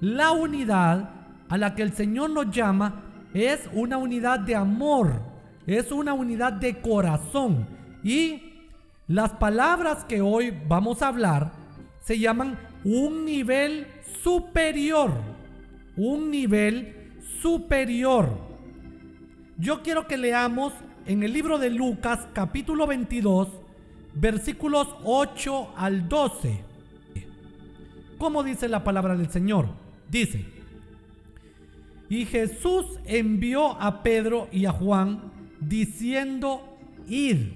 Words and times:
La 0.00 0.32
unidad 0.32 1.10
a 1.48 1.58
la 1.58 1.74
que 1.74 1.82
el 1.82 1.92
Señor 1.92 2.30
nos 2.30 2.50
llama 2.50 3.02
es 3.34 3.68
una 3.72 3.98
unidad 3.98 4.40
de 4.40 4.56
amor, 4.56 5.20
es 5.66 5.92
una 5.92 6.14
unidad 6.14 6.54
de 6.54 6.80
corazón. 6.80 7.66
Y 8.02 8.42
las 9.08 9.32
palabras 9.32 10.04
que 10.04 10.22
hoy 10.22 10.56
vamos 10.68 11.02
a 11.02 11.08
hablar 11.08 11.52
se 12.00 12.18
llaman 12.18 12.58
un 12.84 13.26
nivel 13.26 13.86
superior, 14.22 15.10
un 15.96 16.30
nivel 16.30 17.12
superior. 17.42 18.38
Yo 19.58 19.82
quiero 19.82 20.06
que 20.06 20.16
leamos 20.16 20.72
en 21.04 21.22
el 21.22 21.32
libro 21.32 21.58
de 21.58 21.68
Lucas 21.68 22.26
capítulo 22.32 22.86
22, 22.86 23.48
versículos 24.14 24.88
8 25.04 25.74
al 25.76 26.08
12. 26.08 26.64
¿Cómo 28.16 28.42
dice 28.42 28.68
la 28.68 28.82
palabra 28.82 29.16
del 29.16 29.30
Señor? 29.30 29.79
Dice, 30.10 30.44
y 32.08 32.26
Jesús 32.26 32.98
envió 33.04 33.80
a 33.80 34.02
Pedro 34.02 34.48
y 34.50 34.66
a 34.66 34.72
Juan 34.72 35.30
diciendo, 35.60 36.76
id, 37.06 37.52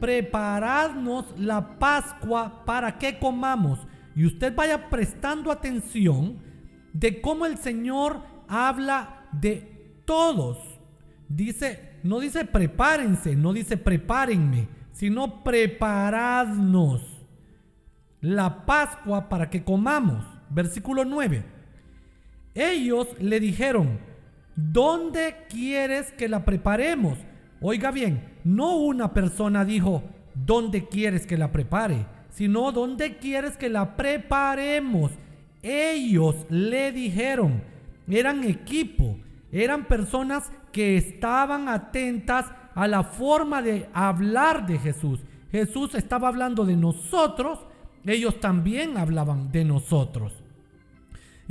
preparadnos 0.00 1.26
la 1.38 1.78
Pascua 1.78 2.64
para 2.64 2.98
que 2.98 3.18
comamos. 3.18 3.86
Y 4.16 4.24
usted 4.24 4.54
vaya 4.54 4.88
prestando 4.88 5.52
atención 5.52 6.38
de 6.94 7.20
cómo 7.20 7.44
el 7.44 7.58
Señor 7.58 8.22
habla 8.48 9.28
de 9.32 10.00
todos. 10.06 10.58
Dice, 11.28 11.98
no 12.02 12.20
dice 12.20 12.46
prepárense, 12.46 13.36
no 13.36 13.52
dice 13.52 13.76
prepárenme, 13.76 14.68
sino 14.92 15.44
preparadnos 15.44 17.02
la 18.22 18.64
Pascua 18.64 19.28
para 19.28 19.50
que 19.50 19.62
comamos. 19.62 20.31
Versículo 20.52 21.04
9. 21.04 21.44
Ellos 22.54 23.08
le 23.18 23.40
dijeron, 23.40 23.98
¿dónde 24.54 25.46
quieres 25.48 26.12
que 26.12 26.28
la 26.28 26.44
preparemos? 26.44 27.18
Oiga 27.60 27.90
bien, 27.90 28.32
no 28.44 28.76
una 28.76 29.14
persona 29.14 29.64
dijo, 29.64 30.02
¿dónde 30.34 30.88
quieres 30.88 31.26
que 31.26 31.38
la 31.38 31.52
prepare? 31.52 32.06
Sino, 32.30 32.72
¿dónde 32.72 33.16
quieres 33.16 33.56
que 33.56 33.70
la 33.70 33.96
preparemos? 33.96 35.12
Ellos 35.62 36.46
le 36.50 36.92
dijeron, 36.92 37.62
eran 38.08 38.44
equipo, 38.44 39.16
eran 39.50 39.86
personas 39.86 40.50
que 40.72 40.96
estaban 40.96 41.68
atentas 41.68 42.46
a 42.74 42.88
la 42.88 43.04
forma 43.04 43.62
de 43.62 43.88
hablar 43.94 44.66
de 44.66 44.78
Jesús. 44.78 45.20
Jesús 45.50 45.94
estaba 45.94 46.28
hablando 46.28 46.64
de 46.64 46.76
nosotros, 46.76 47.60
ellos 48.04 48.40
también 48.40 48.96
hablaban 48.96 49.52
de 49.52 49.64
nosotros. 49.64 50.41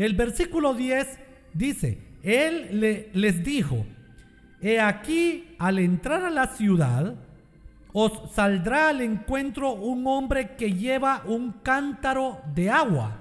El 0.02 0.16
versículo 0.16 0.74
10 0.74 1.20
dice, 1.54 2.00
Él 2.24 2.80
le, 2.80 3.12
les 3.14 3.44
dijo, 3.44 3.86
He 4.60 4.80
aquí, 4.80 5.56
al 5.60 5.78
entrar 5.78 6.24
a 6.24 6.32
la 6.32 6.48
ciudad, 6.48 7.14
os 7.94 8.34
saldrá 8.34 8.90
al 8.90 9.02
encuentro 9.02 9.74
un 9.74 10.08
hombre 10.08 10.56
que 10.56 10.74
lleva 10.74 11.22
un 11.28 11.52
cántaro 11.52 12.42
de 12.56 12.72
agua. 12.72 13.20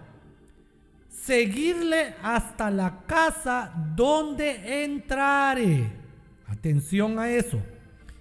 Seguirle 1.11 2.15
hasta 2.23 2.71
la 2.71 3.03
casa 3.07 3.75
donde 3.95 4.83
entrare. 4.83 5.93
Atención 6.47 7.19
a 7.19 7.29
eso. 7.29 7.61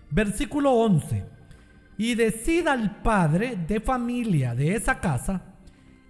Versículo 0.10 0.74
11. 0.74 1.24
Y 1.98 2.14
decida 2.14 2.74
al 2.74 2.98
padre 3.02 3.56
de 3.56 3.80
familia 3.80 4.54
de 4.54 4.76
esa 4.76 5.00
casa, 5.00 5.44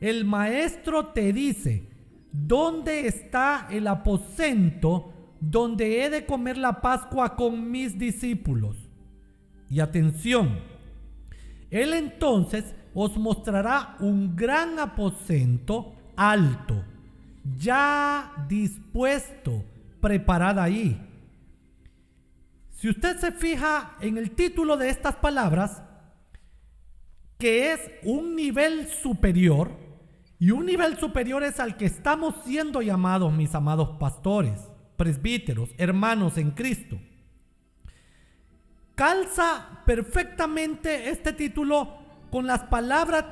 el 0.02 0.25
maestro 0.25 1.09
te 1.09 1.31
dice, 1.31 1.89
¿Dónde 2.31 3.08
está 3.08 3.67
el 3.72 3.88
aposento 3.88 5.13
donde 5.39 6.03
he 6.03 6.09
de 6.09 6.25
comer 6.25 6.58
la 6.58 6.81
Pascua 6.81 7.36
con 7.36 7.71
mis 7.71 7.97
discípulos? 7.97 8.77
Y 9.69 9.80
atención, 9.80 10.59
Él 11.71 11.93
entonces 11.93 12.76
os 12.93 13.17
mostrará 13.17 13.95
un 13.99 14.36
gran 14.36 14.80
aposento 14.80 15.95
alto, 16.15 16.83
ya 17.58 18.45
dispuesto, 18.48 19.64
preparada 20.02 20.64
ahí. 20.64 21.05
Si 22.71 22.89
usted 22.89 23.17
se 23.17 23.31
fija 23.31 23.98
en 24.02 24.17
el 24.17 24.31
título 24.31 24.77
de 24.77 24.89
estas 24.89 25.15
palabras, 25.15 25.81
que 27.37 27.73
es 27.73 27.80
un 28.04 28.36
nivel 28.36 28.87
superior, 28.87 29.89
y 30.39 30.52
un 30.52 30.66
nivel 30.66 30.98
superior 30.98 31.44
es 31.44 31.60
al 31.60 31.76
que 31.76 31.86
estamos 31.86 32.33
siendo 32.45 32.82
llamados, 32.82 33.33
mis 33.33 33.54
amados 33.54 33.98
pastores, 34.00 34.70
presbíteros, 34.95 35.70
hermanos 35.77 36.38
en 36.38 36.52
Cristo. 36.52 36.98
Calza 38.95 39.82
perfectamente 39.86 41.10
este 41.10 41.33
título 41.33 41.94
con 42.32 42.48
las 42.48 42.64
palabras, 42.64 43.26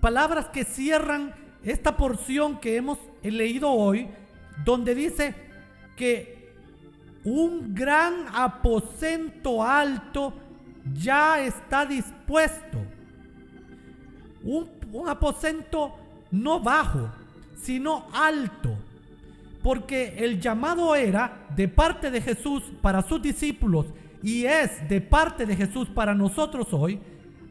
palabras 0.00 0.46
que 0.46 0.64
cierran 0.64 1.34
esta 1.62 1.98
porción 1.98 2.58
que 2.60 2.76
hemos 2.76 2.98
leído 3.22 3.70
hoy, 3.70 4.08
donde 4.64 4.94
dice 4.94 5.34
que 5.96 6.54
un 7.24 7.74
gran 7.74 8.24
aposento 8.32 9.62
alto 9.62 10.32
ya 10.94 11.40
está 11.40 11.84
dispuesto. 11.84 12.78
Un, 14.42 14.70
un 14.92 15.08
aposento 15.08 15.97
no 16.30 16.60
bajo, 16.60 17.10
sino 17.56 18.06
alto. 18.12 18.76
Porque 19.62 20.14
el 20.18 20.40
llamado 20.40 20.94
era 20.94 21.46
de 21.54 21.68
parte 21.68 22.10
de 22.10 22.20
Jesús 22.20 22.62
para 22.80 23.02
sus 23.02 23.20
discípulos 23.20 23.86
y 24.22 24.44
es 24.44 24.88
de 24.88 25.00
parte 25.00 25.46
de 25.46 25.56
Jesús 25.56 25.88
para 25.88 26.14
nosotros 26.14 26.68
hoy 26.72 26.98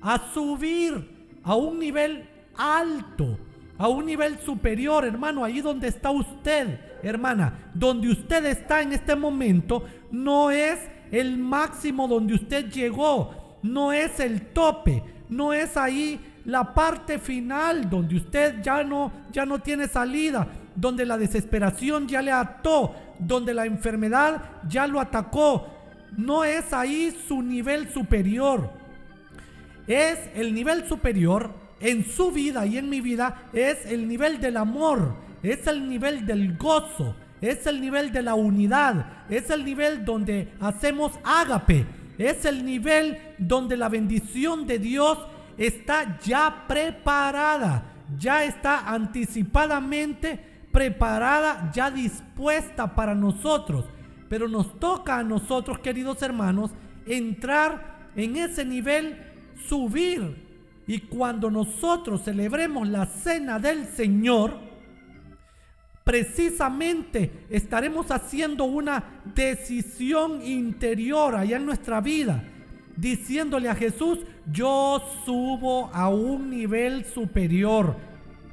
a 0.01 0.31
subir 0.33 1.39
a 1.43 1.55
un 1.55 1.79
nivel 1.79 2.27
alto, 2.55 3.37
a 3.77 3.87
un 3.87 4.05
nivel 4.05 4.39
superior, 4.39 5.05
hermano, 5.05 5.43
ahí 5.43 5.61
donde 5.61 5.87
está 5.87 6.09
usted, 6.11 6.79
hermana, 7.03 7.71
donde 7.73 8.09
usted 8.09 8.45
está 8.45 8.81
en 8.81 8.93
este 8.93 9.15
momento, 9.15 9.85
no 10.11 10.49
es 10.51 10.79
el 11.11 11.37
máximo 11.37 12.07
donde 12.07 12.33
usted 12.33 12.69
llegó, 12.69 13.57
no 13.61 13.91
es 13.91 14.19
el 14.19 14.47
tope, 14.47 15.03
no 15.29 15.53
es 15.53 15.77
ahí 15.77 16.19
la 16.47 16.73
parte 16.73 17.19
final 17.19 17.89
donde 17.89 18.15
usted 18.15 18.61
ya 18.63 18.81
no, 18.81 19.11
ya 19.33 19.45
no 19.45 19.59
tiene 19.59 19.85
salida, 19.89 20.47
donde 20.73 21.05
la 21.05 21.17
desesperación 21.17 22.07
ya 22.07 22.21
le 22.21 22.31
ató, 22.31 22.95
donde 23.19 23.53
la 23.53 23.65
enfermedad 23.65 24.41
ya 24.65 24.87
lo 24.87 25.01
atacó. 25.01 25.67
No 26.15 26.45
es 26.45 26.71
ahí 26.71 27.15
su 27.27 27.41
nivel 27.41 27.89
superior. 27.91 28.71
Es 29.87 30.19
el 30.35 30.53
nivel 30.53 30.87
superior 30.87 31.51
en 31.81 32.05
su 32.05 32.31
vida 32.31 32.65
y 32.65 32.77
en 32.77 32.89
mi 32.89 33.01
vida, 33.01 33.49
es 33.51 33.85
el 33.85 34.07
nivel 34.07 34.39
del 34.39 34.55
amor, 34.55 35.15
es 35.43 35.67
el 35.67 35.89
nivel 35.89 36.25
del 36.25 36.57
gozo, 36.57 37.13
es 37.41 37.67
el 37.67 37.81
nivel 37.81 38.13
de 38.13 38.21
la 38.21 38.35
unidad, 38.35 39.25
es 39.29 39.49
el 39.49 39.65
nivel 39.65 40.05
donde 40.05 40.53
hacemos 40.61 41.11
ágape, 41.25 41.85
es 42.17 42.45
el 42.45 42.65
nivel 42.65 43.17
donde 43.37 43.75
la 43.75 43.89
bendición 43.89 44.65
de 44.65 44.79
Dios 44.79 45.17
está 45.57 46.19
ya 46.19 46.65
preparada, 46.67 47.83
ya 48.17 48.43
está 48.43 48.87
anticipadamente 48.89 50.39
preparada, 50.71 51.71
ya 51.73 51.89
dispuesta 51.89 52.93
para 52.93 53.15
nosotros. 53.15 53.85
Pero 54.29 54.47
nos 54.47 54.79
toca 54.79 55.17
a 55.17 55.23
nosotros, 55.23 55.79
queridos 55.79 56.21
hermanos, 56.21 56.71
entrar 57.05 58.09
en 58.15 58.35
ese 58.35 58.63
nivel, 58.63 59.17
subir. 59.67 60.45
Y 60.85 60.99
cuando 60.99 61.49
nosotros 61.49 62.23
celebremos 62.23 62.87
la 62.87 63.05
cena 63.05 63.59
del 63.59 63.85
Señor, 63.87 64.57
precisamente 66.03 67.45
estaremos 67.49 68.11
haciendo 68.11 68.63
una 68.65 69.21
decisión 69.35 70.41
interior 70.41 71.35
allá 71.35 71.57
en 71.57 71.65
nuestra 71.65 71.99
vida 71.99 72.43
diciéndole 72.97 73.69
a 73.69 73.75
Jesús, 73.75 74.19
yo 74.51 75.01
subo 75.23 75.89
a 75.93 76.09
un 76.09 76.49
nivel 76.49 77.05
superior. 77.05 77.95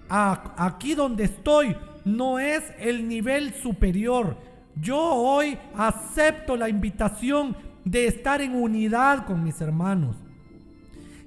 aquí 0.09 0.95
donde 0.95 1.25
estoy 1.25 1.75
no 2.05 2.39
es 2.39 2.63
el 2.79 3.09
nivel 3.09 3.55
superior. 3.55 4.37
Yo 4.81 5.01
hoy 5.01 5.59
acepto 5.77 6.57
la 6.57 6.69
invitación 6.69 7.57
de 7.85 8.07
estar 8.07 8.41
en 8.41 8.55
unidad 8.55 9.27
con 9.27 9.43
mis 9.43 9.61
hermanos. 9.61 10.17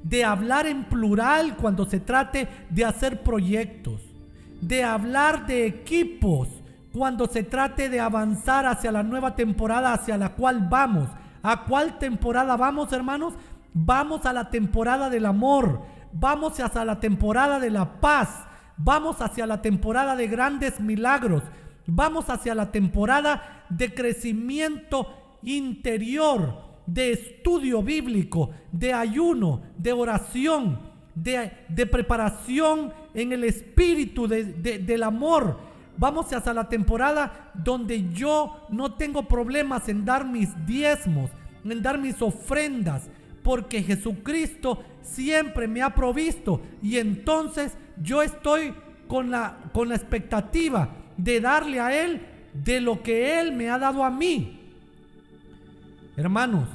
De 0.04 0.24
hablar 0.24 0.68
en 0.68 0.86
plural 0.86 1.58
cuando 1.58 1.86
se 1.86 2.00
trate 2.00 2.48
de 2.70 2.86
hacer 2.86 3.24
proyectos. 3.24 4.02
De 4.62 4.84
hablar 4.84 5.48
de 5.48 5.66
equipos 5.66 6.50
cuando 6.94 7.28
se 7.28 7.44
trate 7.44 7.90
de 7.90 8.00
avanzar 8.00 8.66
hacia 8.66 8.92
la 8.92 9.04
nueva 9.04 9.36
temporada 9.36 9.94
hacia 9.94 10.18
la 10.18 10.34
cual 10.34 10.68
vamos 10.70 11.10
¿A 11.50 11.64
cuál 11.64 11.98
temporada 11.98 12.58
vamos, 12.58 12.92
hermanos? 12.92 13.34
Vamos 13.74 14.26
a 14.26 14.34
la 14.34 14.50
temporada 14.50 15.10
del 15.10 15.26
amor. 15.26 15.82
Vamos 16.12 16.60
hacia 16.60 16.84
la 16.84 17.00
temporada 17.00 17.58
de 17.58 17.70
la 17.70 18.02
paz. 18.02 18.46
Vamos 18.76 19.22
hacia 19.22 19.48
la 19.48 19.62
temporada 19.62 20.18
de 20.18 20.28
grandes 20.28 20.82
milagros. 20.82 21.44
Vamos 21.86 22.30
hacia 22.30 22.54
la 22.54 22.70
temporada 22.74 23.64
de 23.70 23.94
crecimiento 23.94 25.08
interior, 25.42 26.82
de 26.86 27.14
estudio 27.14 27.82
bíblico, 27.82 28.50
de 28.74 28.92
ayuno, 28.92 29.62
de 29.78 29.94
oración, 29.94 30.82
de, 31.16 31.86
preparación 31.90 32.92
en 33.14 33.32
el 33.32 33.46
espíritu 33.46 34.28
del 34.28 35.02
amor. 35.02 35.67
Vamos 35.98 36.32
hacia 36.32 36.54
la 36.54 36.70
temporada 36.70 37.52
donde 37.56 38.12
yo 38.14 38.68
no 38.70 38.94
tengo 38.94 39.28
problemas 39.28 39.90
en 39.90 40.06
dar 40.06 40.26
mis 40.26 40.50
diezmos, 40.66 41.32
en 41.64 41.82
dar 41.82 41.98
mis 41.98 42.22
ofrendas, 42.22 43.10
porque 43.44 43.82
Jesucristo 43.82 44.84
siempre 45.02 45.68
me 45.68 45.82
ha 45.82 45.96
provisto 45.96 46.62
y 46.82 46.98
entonces 46.98 47.76
yo 48.02 48.22
estoy 48.22 48.74
con 49.08 49.32
la, 49.32 49.58
con 49.74 49.90
la 49.90 49.96
expectativa 49.96 50.90
de 51.18 51.42
darle 51.42 51.80
a 51.80 52.04
Él 52.04 52.22
de 52.54 52.82
lo 52.82 53.02
que 53.02 53.40
Él 53.40 53.54
me 53.54 53.70
ha 53.70 53.80
dado 53.80 54.04
a 54.04 54.12
mí. 54.12 54.60
Hermanos, 56.16 56.68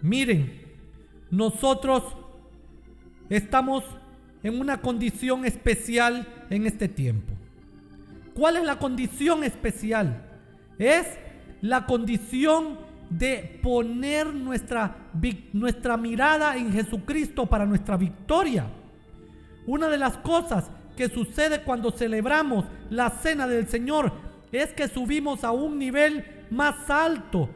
miren, 0.00 0.62
nosotros 1.30 2.04
estamos 3.28 3.84
en 4.42 4.60
una 4.60 4.80
condición 4.80 5.44
especial 5.44 6.26
en 6.50 6.66
este 6.66 6.88
tiempo. 6.88 7.32
¿Cuál 8.34 8.56
es 8.56 8.64
la 8.64 8.78
condición 8.78 9.42
especial? 9.42 10.22
Es 10.78 11.06
la 11.60 11.86
condición 11.86 12.78
de 13.10 13.58
poner 13.62 14.32
nuestra, 14.32 15.10
nuestra 15.52 15.96
mirada 15.96 16.56
en 16.56 16.72
Jesucristo 16.72 17.46
para 17.46 17.66
nuestra 17.66 17.96
victoria. 17.96 18.66
Una 19.66 19.88
de 19.88 19.98
las 19.98 20.16
cosas 20.18 20.70
que 20.96 21.08
sucede 21.08 21.62
cuando 21.62 21.90
celebramos 21.90 22.64
la 22.90 23.10
cena 23.10 23.46
del 23.46 23.68
Señor 23.68 24.12
es 24.52 24.72
que 24.72 24.88
subimos 24.88 25.44
a 25.44 25.52
un 25.52 25.78
nivel 25.78 26.24
más 26.50 26.88
alto. 26.90 27.50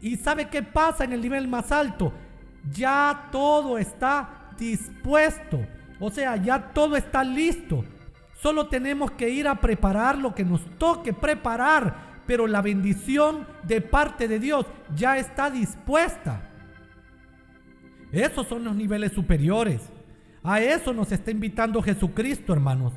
¿Y 0.00 0.16
sabe 0.16 0.48
qué 0.48 0.62
pasa 0.62 1.04
en 1.04 1.12
el 1.12 1.20
nivel 1.20 1.48
más 1.48 1.70
alto? 1.72 2.12
Ya 2.72 3.28
todo 3.30 3.78
está 3.78 4.50
dispuesto. 4.58 5.60
O 6.00 6.10
sea, 6.10 6.36
ya 6.36 6.72
todo 6.72 6.96
está 6.96 7.22
listo. 7.24 7.84
Solo 8.34 8.68
tenemos 8.68 9.12
que 9.12 9.30
ir 9.30 9.48
a 9.48 9.60
preparar 9.60 10.18
lo 10.18 10.34
que 10.34 10.44
nos 10.44 10.62
toque 10.78 11.12
preparar. 11.12 12.22
Pero 12.26 12.46
la 12.46 12.62
bendición 12.62 13.46
de 13.62 13.80
parte 13.80 14.28
de 14.28 14.38
Dios 14.38 14.66
ya 14.94 15.18
está 15.18 15.50
dispuesta. 15.50 16.50
Esos 18.12 18.46
son 18.46 18.64
los 18.64 18.76
niveles 18.76 19.12
superiores. 19.12 19.82
A 20.42 20.60
eso 20.60 20.92
nos 20.92 21.10
está 21.10 21.30
invitando 21.30 21.82
Jesucristo, 21.82 22.52
hermanos. 22.52 22.92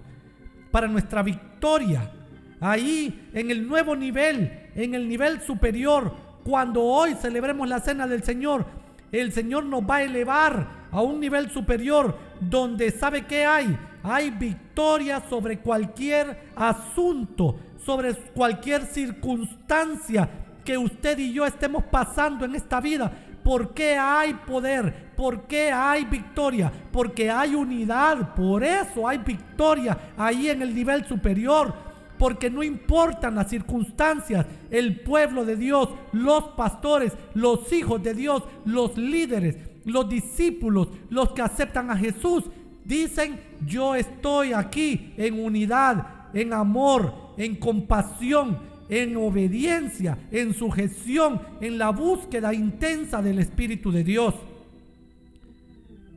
Para 0.72 0.88
nuestra 0.88 1.24
victoria. 1.24 2.12
Ahí, 2.60 3.30
en 3.34 3.52
el 3.52 3.68
nuevo 3.68 3.96
nivel, 3.96 4.70
en 4.76 4.96
el 4.96 5.08
nivel 5.08 5.42
superior, 5.42 6.14
cuando 6.44 6.84
hoy 6.84 7.14
celebremos 7.16 7.68
la 7.68 7.80
cena 7.80 8.08
del 8.08 8.24
Señor, 8.24 8.66
el 9.12 9.32
Señor 9.32 9.66
nos 9.66 9.82
va 9.82 9.98
a 9.98 10.04
elevar 10.04 10.68
a 10.92 11.02
un 11.02 11.20
nivel 11.20 11.50
superior 11.52 12.18
donde 12.40 12.92
sabe 12.92 13.26
que 13.26 13.46
hay. 13.46 13.78
Hay 14.04 14.30
victoria 14.30 15.22
sobre 15.30 15.60
cualquier 15.60 16.52
asunto, 16.56 17.58
sobre 17.84 18.14
cualquier 18.14 18.86
circunstancia 18.86 20.30
que 20.64 20.78
usted 20.78 21.18
y 21.20 21.34
yo 21.34 21.46
estemos 21.46 21.84
pasando 21.86 22.46
en 22.46 22.56
esta 22.56 22.82
vida. 22.82 23.12
¿Por 23.44 23.74
qué 23.74 23.96
hay 23.98 24.34
poder? 24.34 25.14
¿Por 25.16 25.48
qué 25.48 25.72
hay 25.72 26.04
victoria? 26.04 26.70
Porque 26.92 27.32
hay 27.32 27.56
unidad. 27.56 28.36
Por 28.36 28.62
eso 28.62 29.08
hay 29.08 29.20
victoria 29.20 29.98
ahí 30.18 30.50
en 30.50 30.62
el 30.62 30.76
nivel 30.76 31.06
superior. 31.06 31.74
Porque 32.20 32.50
no 32.50 32.64
importan 32.64 33.36
las 33.36 33.50
circunstancias, 33.50 34.46
el 34.70 35.00
pueblo 35.00 35.46
de 35.46 35.56
Dios, 35.56 35.88
los 36.12 36.50
pastores, 36.58 37.14
los 37.36 37.72
hijos 37.72 38.04
de 38.04 38.14
Dios, 38.14 38.44
los 38.66 38.98
líderes, 38.98 39.56
los 39.88 40.08
discípulos, 40.10 40.90
los 41.10 41.32
que 41.32 41.42
aceptan 41.42 41.90
a 41.90 41.98
Jesús, 41.98 42.44
dicen, 42.84 43.40
yo 43.66 43.96
estoy 43.96 44.54
aquí 44.54 45.14
en 45.18 45.44
unidad, 45.44 46.28
en 46.34 46.54
amor, 46.54 47.34
en 47.38 47.56
compasión, 47.56 48.60
en 48.90 49.16
obediencia, 49.16 50.18
en 50.32 50.54
sujeción, 50.54 51.42
en 51.62 51.78
la 51.78 51.90
búsqueda 51.90 52.54
intensa 52.54 53.22
del 53.22 53.40
Espíritu 53.40 53.92
de 53.92 54.04
Dios. 54.04 54.36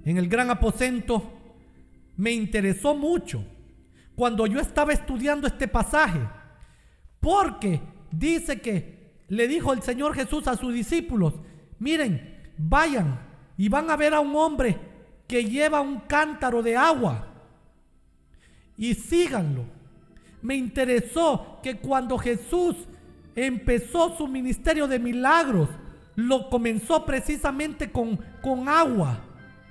En 0.05 0.19
el 0.19 0.29
gran 0.29 0.51
aposento 0.51 1.33
me 2.17 2.33
interesó 2.33 2.95
mucho 2.95 3.45
cuando 4.17 4.47
yo 4.47 4.59
estaba 4.61 4.93
estudiando 4.93 5.47
este 5.47 5.69
pasaje, 5.69 6.21
porque 7.21 7.81
dice 8.11 8.61
que 8.61 9.15
le 9.29 9.47
dijo 9.47 9.73
el 9.73 9.83
Señor 9.83 10.15
Jesús 10.15 10.49
a 10.49 10.57
sus 10.57 10.75
discípulos, 10.75 11.35
miren, 11.79 12.37
vayan 12.59 13.30
y 13.61 13.69
van 13.69 13.91
a 13.91 13.97
ver 13.97 14.15
a 14.15 14.21
un 14.21 14.35
hombre 14.37 14.75
que 15.29 15.45
lleva 15.45 15.83
un 15.83 16.01
cántaro 16.01 16.63
de 16.63 16.79
agua 16.79 17.27
y 18.79 18.95
síganlo. 18.95 19.65
Me 20.41 20.57
interesó 20.57 21.59
que 21.63 21.77
cuando 21.77 22.17
Jesús 22.17 22.75
empezó 23.37 24.17
su 24.17 24.27
ministerio 24.27 24.89
de 24.89 24.99
milagros, 24.99 25.69
lo 26.15 26.49
comenzó 26.49 27.05
precisamente 27.05 27.91
con, 27.93 28.17
con 28.41 28.67
agua. 28.67 29.21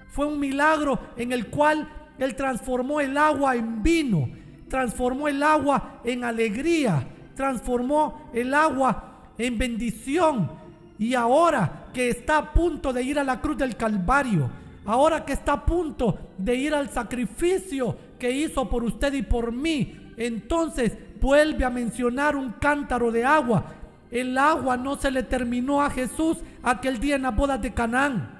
Fue 0.09 0.27
un 0.27 0.39
milagro 0.39 0.99
en 1.17 1.31
el 1.31 1.47
cual 1.47 1.91
Él 2.19 2.35
transformó 2.35 3.01
el 3.01 3.17
agua 3.17 3.55
en 3.55 3.81
vino, 3.81 4.29
transformó 4.67 5.27
el 5.27 5.41
agua 5.41 5.99
en 6.03 6.25
alegría, 6.25 7.07
transformó 7.35 8.29
el 8.35 8.53
agua 8.53 9.31
en 9.39 9.57
bendición. 9.57 10.58
Y 10.99 11.15
ahora 11.15 11.87
que 11.93 12.09
está 12.09 12.37
a 12.37 12.53
punto 12.53 12.91
de 12.91 13.01
ir 13.01 13.17
a 13.17 13.23
la 13.23 13.39
cruz 13.39 13.57
del 13.57 13.77
Calvario, 13.77 14.49
ahora 14.85 15.23
que 15.23 15.33
está 15.33 15.53
a 15.53 15.65
punto 15.65 16.19
de 16.37 16.55
ir 16.55 16.75
al 16.75 16.89
sacrificio 16.89 17.95
que 18.19 18.29
hizo 18.29 18.69
por 18.69 18.83
usted 18.83 19.13
y 19.13 19.21
por 19.21 19.53
mí, 19.53 20.13
entonces 20.17 20.97
vuelve 21.21 21.63
a 21.63 21.69
mencionar 21.69 22.35
un 22.35 22.51
cántaro 22.51 23.11
de 23.11 23.23
agua. 23.23 23.75
El 24.11 24.37
agua 24.37 24.75
no 24.75 24.97
se 24.97 25.09
le 25.09 25.23
terminó 25.23 25.81
a 25.81 25.89
Jesús 25.89 26.37
aquel 26.61 26.99
día 26.99 27.15
en 27.15 27.21
la 27.21 27.31
boda 27.31 27.57
de 27.57 27.73
Canaán, 27.73 28.37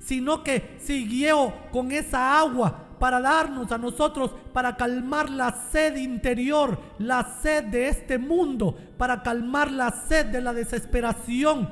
sino 0.00 0.42
que 0.42 0.76
siguió 0.78 1.52
con 1.72 1.92
esa 1.92 2.38
agua 2.38 2.88
para 3.00 3.20
darnos 3.20 3.72
a 3.72 3.78
nosotros, 3.78 4.30
para 4.52 4.76
calmar 4.76 5.30
la 5.30 5.52
sed 5.72 5.96
interior, 5.96 6.78
la 6.98 7.24
sed 7.40 7.64
de 7.64 7.88
este 7.88 8.18
mundo, 8.18 8.76
para 8.98 9.22
calmar 9.22 9.72
la 9.72 9.90
sed 9.90 10.26
de 10.26 10.42
la 10.42 10.52
desesperación, 10.52 11.70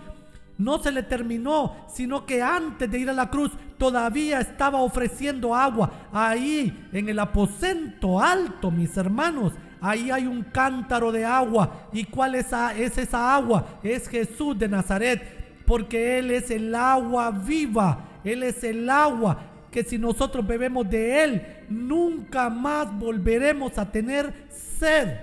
no 0.59 0.83
se 0.83 0.91
le 0.91 1.05
terminó, 1.05 1.87
sino 1.89 2.27
que 2.27 2.43
antes 2.43 2.91
de 2.91 2.99
ir 2.99 3.09
a 3.09 3.13
la 3.13 3.31
cruz 3.31 3.53
todavía 3.79 4.41
estaba 4.41 4.81
ofreciendo 4.81 5.55
agua. 5.55 6.09
Ahí 6.13 6.89
en 6.93 7.09
el 7.09 7.19
aposento 7.21 8.21
alto, 8.21 8.73
mis 8.73 8.97
hermanos, 8.97 9.53
ahí 9.81 10.11
hay 10.11 10.27
un 10.27 10.43
cántaro 10.43 11.13
de 11.13 11.25
agua. 11.25 11.89
¿Y 11.93 12.05
cuál 12.05 12.35
es, 12.35 12.49
es 12.77 12.99
esa 12.99 13.35
agua? 13.35 13.79
Es 13.85 14.09
Jesús 14.09 14.59
de 14.59 14.69
Nazaret, 14.69 15.65
porque 15.65 16.19
Él 16.19 16.33
es 16.33 16.51
el 16.51 16.75
agua 16.75 17.31
viva. 17.31 18.05
Él 18.25 18.43
es 18.43 18.65
el 18.65 18.91
agua 18.91 19.39
que 19.71 19.85
si 19.85 19.97
nosotros 19.97 20.45
bebemos 20.45 20.91
de 20.91 21.23
Él, 21.23 21.47
nunca 21.69 22.51
más 22.51 22.93
volveremos 22.99 23.79
a 23.79 23.93
tener 23.93 24.49
sed. 24.51 25.19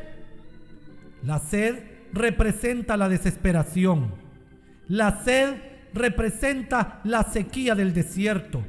La 1.23 1.39
sed 1.39 1.83
representa 2.13 2.95
la 2.95 3.09
desesperación. 3.09 4.24
La 4.87 5.23
sed 5.23 5.55
representa 5.93 6.99
la 7.03 7.23
sequía 7.23 7.75
del 7.75 7.93
desierto. 7.93 8.61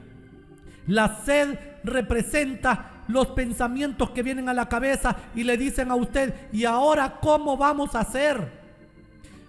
La 0.87 1.21
sed 1.25 1.59
representa 1.85 3.03
los 3.09 3.29
pensamientos 3.29 4.11
que 4.11 4.23
vienen 4.23 4.49
a 4.49 4.55
la 4.55 4.69
cabeza 4.69 5.17
y 5.35 5.45
le 5.45 5.57
dicen 5.57 5.91
a 5.91 5.95
usted, 5.97 6.35
¿y 6.53 6.65
ahora 6.65 7.19
cómo 7.21 7.57
vamos 7.57 7.95
a 7.95 8.01
hacer? 8.01 8.53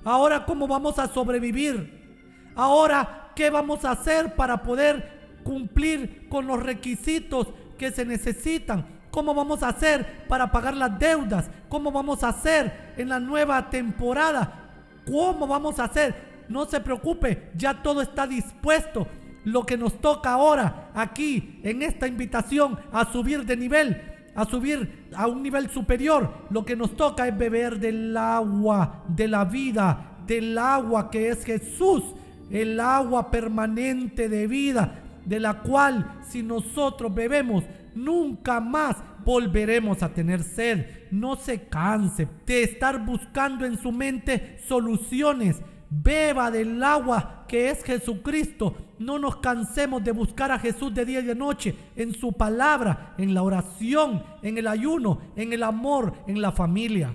¿Ahora 0.03 0.45
cómo 0.45 0.67
vamos 0.67 0.99
a 0.99 1.07
sobrevivir? 1.07 2.51
¿Ahora 2.55 3.31
qué 3.35 3.49
vamos 3.49 3.85
a 3.85 3.91
hacer 3.91 4.35
para 4.35 4.63
poder 4.63 5.39
cumplir 5.43 6.27
con 6.29 6.47
los 6.47 6.61
requisitos 6.61 7.49
que 7.77 7.91
se 7.91 8.05
necesitan? 8.05 8.85
¿Cómo 9.11 9.33
vamos 9.33 9.63
a 9.63 9.69
hacer 9.69 10.25
para 10.27 10.51
pagar 10.51 10.75
las 10.75 10.97
deudas? 10.99 11.49
¿Cómo 11.69 11.91
vamos 11.91 12.23
a 12.23 12.29
hacer 12.29 12.93
en 12.97 13.09
la 13.09 13.19
nueva 13.19 13.69
temporada? 13.69 14.69
¿Cómo 15.05 15.47
vamos 15.47 15.79
a 15.79 15.85
hacer? 15.85 16.36
No 16.49 16.65
se 16.65 16.79
preocupe, 16.79 17.49
ya 17.55 17.81
todo 17.81 18.01
está 18.01 18.27
dispuesto. 18.27 19.07
Lo 19.43 19.65
que 19.65 19.77
nos 19.77 20.01
toca 20.01 20.33
ahora, 20.33 20.91
aquí, 20.93 21.59
en 21.63 21.81
esta 21.81 22.07
invitación 22.07 22.77
a 22.91 23.11
subir 23.11 23.45
de 23.45 23.55
nivel, 23.55 24.01
a 24.35 24.45
subir 24.45 25.07
a 25.15 25.27
un 25.27 25.41
nivel 25.41 25.69
superior, 25.69 26.31
lo 26.49 26.65
que 26.65 26.75
nos 26.75 26.95
toca 26.97 27.27
es 27.27 27.37
beber 27.37 27.79
del 27.79 28.15
agua 28.17 29.03
de 29.07 29.27
la 29.27 29.45
vida, 29.45 30.17
del 30.27 30.57
agua 30.57 31.09
que 31.09 31.29
es 31.29 31.45
Jesús, 31.45 32.03
el 32.51 32.79
agua 32.79 33.31
permanente 33.31 34.29
de 34.29 34.47
vida, 34.47 34.99
de 35.25 35.39
la 35.39 35.61
cual 35.61 36.19
si 36.29 36.43
nosotros 36.43 37.13
bebemos, 37.13 37.63
nunca 37.95 38.59
más 38.59 38.97
volveremos 39.25 40.03
a 40.03 40.13
tener 40.13 40.43
sed. 40.43 40.85
No 41.11 41.35
se 41.35 41.63
canse 41.63 42.27
de 42.45 42.63
estar 42.63 43.05
buscando 43.05 43.65
en 43.65 43.77
su 43.77 43.91
mente 43.91 44.59
soluciones. 44.67 45.57
Beba 45.89 46.51
del 46.51 46.83
agua 46.83 47.45
que 47.47 47.69
es 47.69 47.83
Jesucristo. 47.83 48.75
No 48.99 49.19
nos 49.19 49.37
cansemos 49.37 50.03
de 50.03 50.11
buscar 50.11 50.51
a 50.51 50.59
Jesús 50.59 50.93
de 50.93 51.05
día 51.05 51.19
y 51.19 51.25
de 51.25 51.35
noche, 51.35 51.75
en 51.95 52.13
su 52.13 52.33
palabra, 52.33 53.13
en 53.17 53.33
la 53.33 53.43
oración, 53.43 54.23
en 54.41 54.57
el 54.57 54.67
ayuno, 54.67 55.21
en 55.35 55.53
el 55.53 55.63
amor, 55.63 56.13
en 56.27 56.41
la 56.41 56.51
familia. 56.51 57.13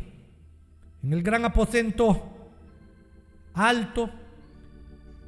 En 1.02 1.12
el 1.12 1.22
gran 1.22 1.44
aposento 1.44 2.28
alto 3.54 4.08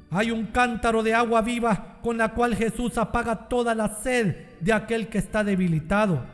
hay 0.09 0.31
un 0.31 0.47
cántaro 0.47 1.03
de 1.03 1.13
agua 1.13 1.41
viva 1.41 1.99
con 2.01 2.17
la 2.17 2.33
cual 2.33 2.55
Jesús 2.55 2.97
apaga 2.97 3.49
toda 3.49 3.75
la 3.75 3.89
sed 3.89 4.35
de 4.61 4.73
aquel 4.73 5.09
que 5.09 5.17
está 5.17 5.43
debilitado. 5.43 6.25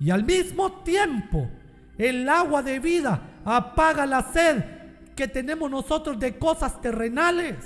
Y 0.00 0.10
al 0.10 0.24
mismo 0.24 0.82
tiempo, 0.82 1.48
el 1.96 2.28
agua 2.28 2.62
de 2.62 2.80
vida 2.80 3.20
apaga 3.44 4.06
la 4.06 4.22
sed 4.22 4.77
que 5.18 5.26
tenemos 5.26 5.68
nosotros 5.68 6.16
de 6.20 6.38
cosas 6.38 6.80
terrenales. 6.80 7.56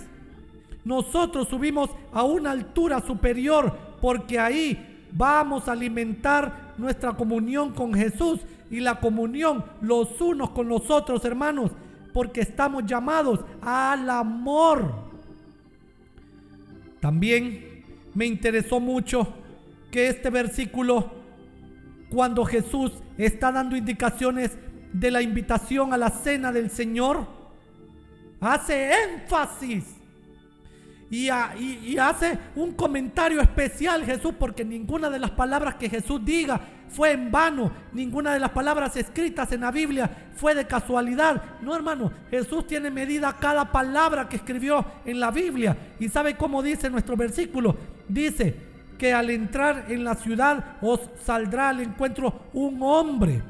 Nosotros 0.87 1.49
subimos 1.49 1.91
a 2.11 2.23
una 2.23 2.51
altura 2.51 3.03
superior 3.03 3.77
porque 4.01 4.39
ahí 4.39 5.05
vamos 5.13 5.69
a 5.69 5.73
alimentar 5.73 6.73
nuestra 6.79 7.13
comunión 7.13 7.75
con 7.75 7.93
Jesús 7.93 8.41
y 8.71 8.81
la 8.81 8.99
comunión 8.99 9.63
los 9.83 10.19
unos 10.19 10.49
con 10.49 10.67
los 10.67 10.89
otros, 10.89 11.27
hermanos, 11.27 11.73
porque 12.15 12.41
estamos 12.41 12.87
llamados 12.87 13.41
al 13.61 14.09
amor. 14.09 14.95
También 17.01 17.85
me 18.15 18.25
interesó 18.25 18.81
mucho 18.81 19.29
que 19.91 20.09
este 20.09 20.31
versículo, 20.31 21.13
cuando 22.09 22.47
Jesús 22.47 22.93
está 23.19 23.53
dando 23.53 23.77
indicaciones 23.77 24.57
de 24.95 25.11
la 25.11 25.21
invitación 25.21 25.93
a 25.93 25.99
la 25.99 26.09
cena 26.09 26.51
del 26.51 26.71
Señor, 26.71 27.42
hace 28.43 28.91
énfasis 29.05 29.85
y, 31.13 31.29
hace 31.99 32.39
un 32.57 32.73
comentario 32.73 33.43
especial 33.43 34.03
Jesús, 34.03 34.33
porque 34.39 34.65
ninguna 34.65 35.11
de 35.11 35.19
las 35.19 35.31
palabras 35.33 35.75
que 35.75 35.91
Jesús 35.91 36.25
diga 36.25 36.59
fue 36.89 37.13
en 37.13 37.31
vano, 37.31 37.71
ninguna 37.93 38.33
de 38.33 38.41
las 38.41 38.51
palabras 38.51 38.97
escritas 38.97 39.53
en 39.53 39.61
la 39.61 39.71
Biblia 39.71 40.31
fue 40.37 40.55
de 40.55 40.67
casualidad. 40.67 41.61
No, 41.61 41.77
hermano, 41.77 42.11
Jesús 42.31 42.67
tiene 42.67 42.91
medida 42.91 43.37
cada 43.39 43.71
palabra 43.71 44.27
que 44.27 44.37
escribió 44.37 44.85
en 45.05 45.21
la 45.21 45.31
Biblia. 45.31 45.77
¿Y 46.01 46.09
sabe 46.09 46.35
cómo 46.35 46.63
dice 46.63 46.89
nuestro 46.89 47.15
versículo? 47.15 47.77
Dice 48.09 48.57
que 48.97 49.13
al 49.13 49.29
entrar 49.29 49.87
en 49.89 50.05
la 50.05 50.15
ciudad 50.15 50.77
os 50.81 51.11
saldrá 51.23 51.71
al 51.71 51.81
encuentro 51.81 52.49
un 52.55 52.83
hombre 52.83 53.43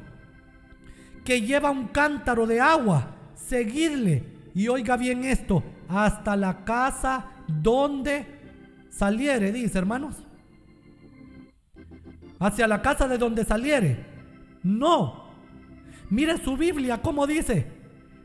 que 1.23 1.41
lleva 1.41 1.71
un 1.71 1.87
cántaro 1.87 2.45
de 2.45 2.59
agua. 2.59 3.07
Seguirle. 3.35 4.32
Y 4.55 4.67
oiga 4.67 4.97
bien 4.97 5.23
esto, 5.23 5.63
hasta 5.87 6.35
la 6.35 6.63
casa 6.63 7.25
donde 7.47 8.25
saliere, 8.89 9.51
dice 9.51 9.77
hermanos. 9.77 10.15
Hacia 12.39 12.67
la 12.67 12.81
casa 12.81 13.07
de 13.07 13.17
donde 13.17 13.45
saliere. 13.45 14.05
No. 14.61 15.31
Mire 16.09 16.37
su 16.37 16.55
Biblia, 16.55 17.01
¿cómo 17.01 17.25
dice? 17.25 17.65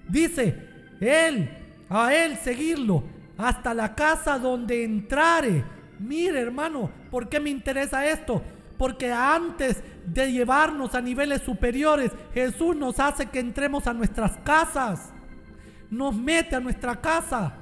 Dice, 0.09 0.69
él, 1.01 1.51
a 1.89 2.13
él 2.15 2.37
seguirlo, 2.37 3.05
hasta 3.37 3.73
la 3.73 3.95
casa 3.95 4.39
donde 4.39 4.85
entrare. 4.85 5.65
Mire 5.99 6.41
hermano, 6.41 6.91
¿por 7.11 7.29
qué 7.29 7.41
me 7.41 7.51
interesa 7.51 8.07
esto? 8.07 8.43
Porque 8.77 9.11
antes 9.11 9.83
de 10.07 10.33
llevarnos 10.33 10.95
a 10.95 11.01
niveles 11.01 11.43
superiores, 11.43 12.13
Jesús 12.35 12.77
nos 12.77 13.01
hace 13.01 13.27
que 13.27 13.41
entremos 13.41 13.87
a 13.87 13.95
nuestras 13.95 14.37
casas. 14.39 15.13
Nos 15.91 16.15
mete 16.15 16.57
a 16.57 16.61
nuestra 16.61 17.01
casa. 17.01 17.53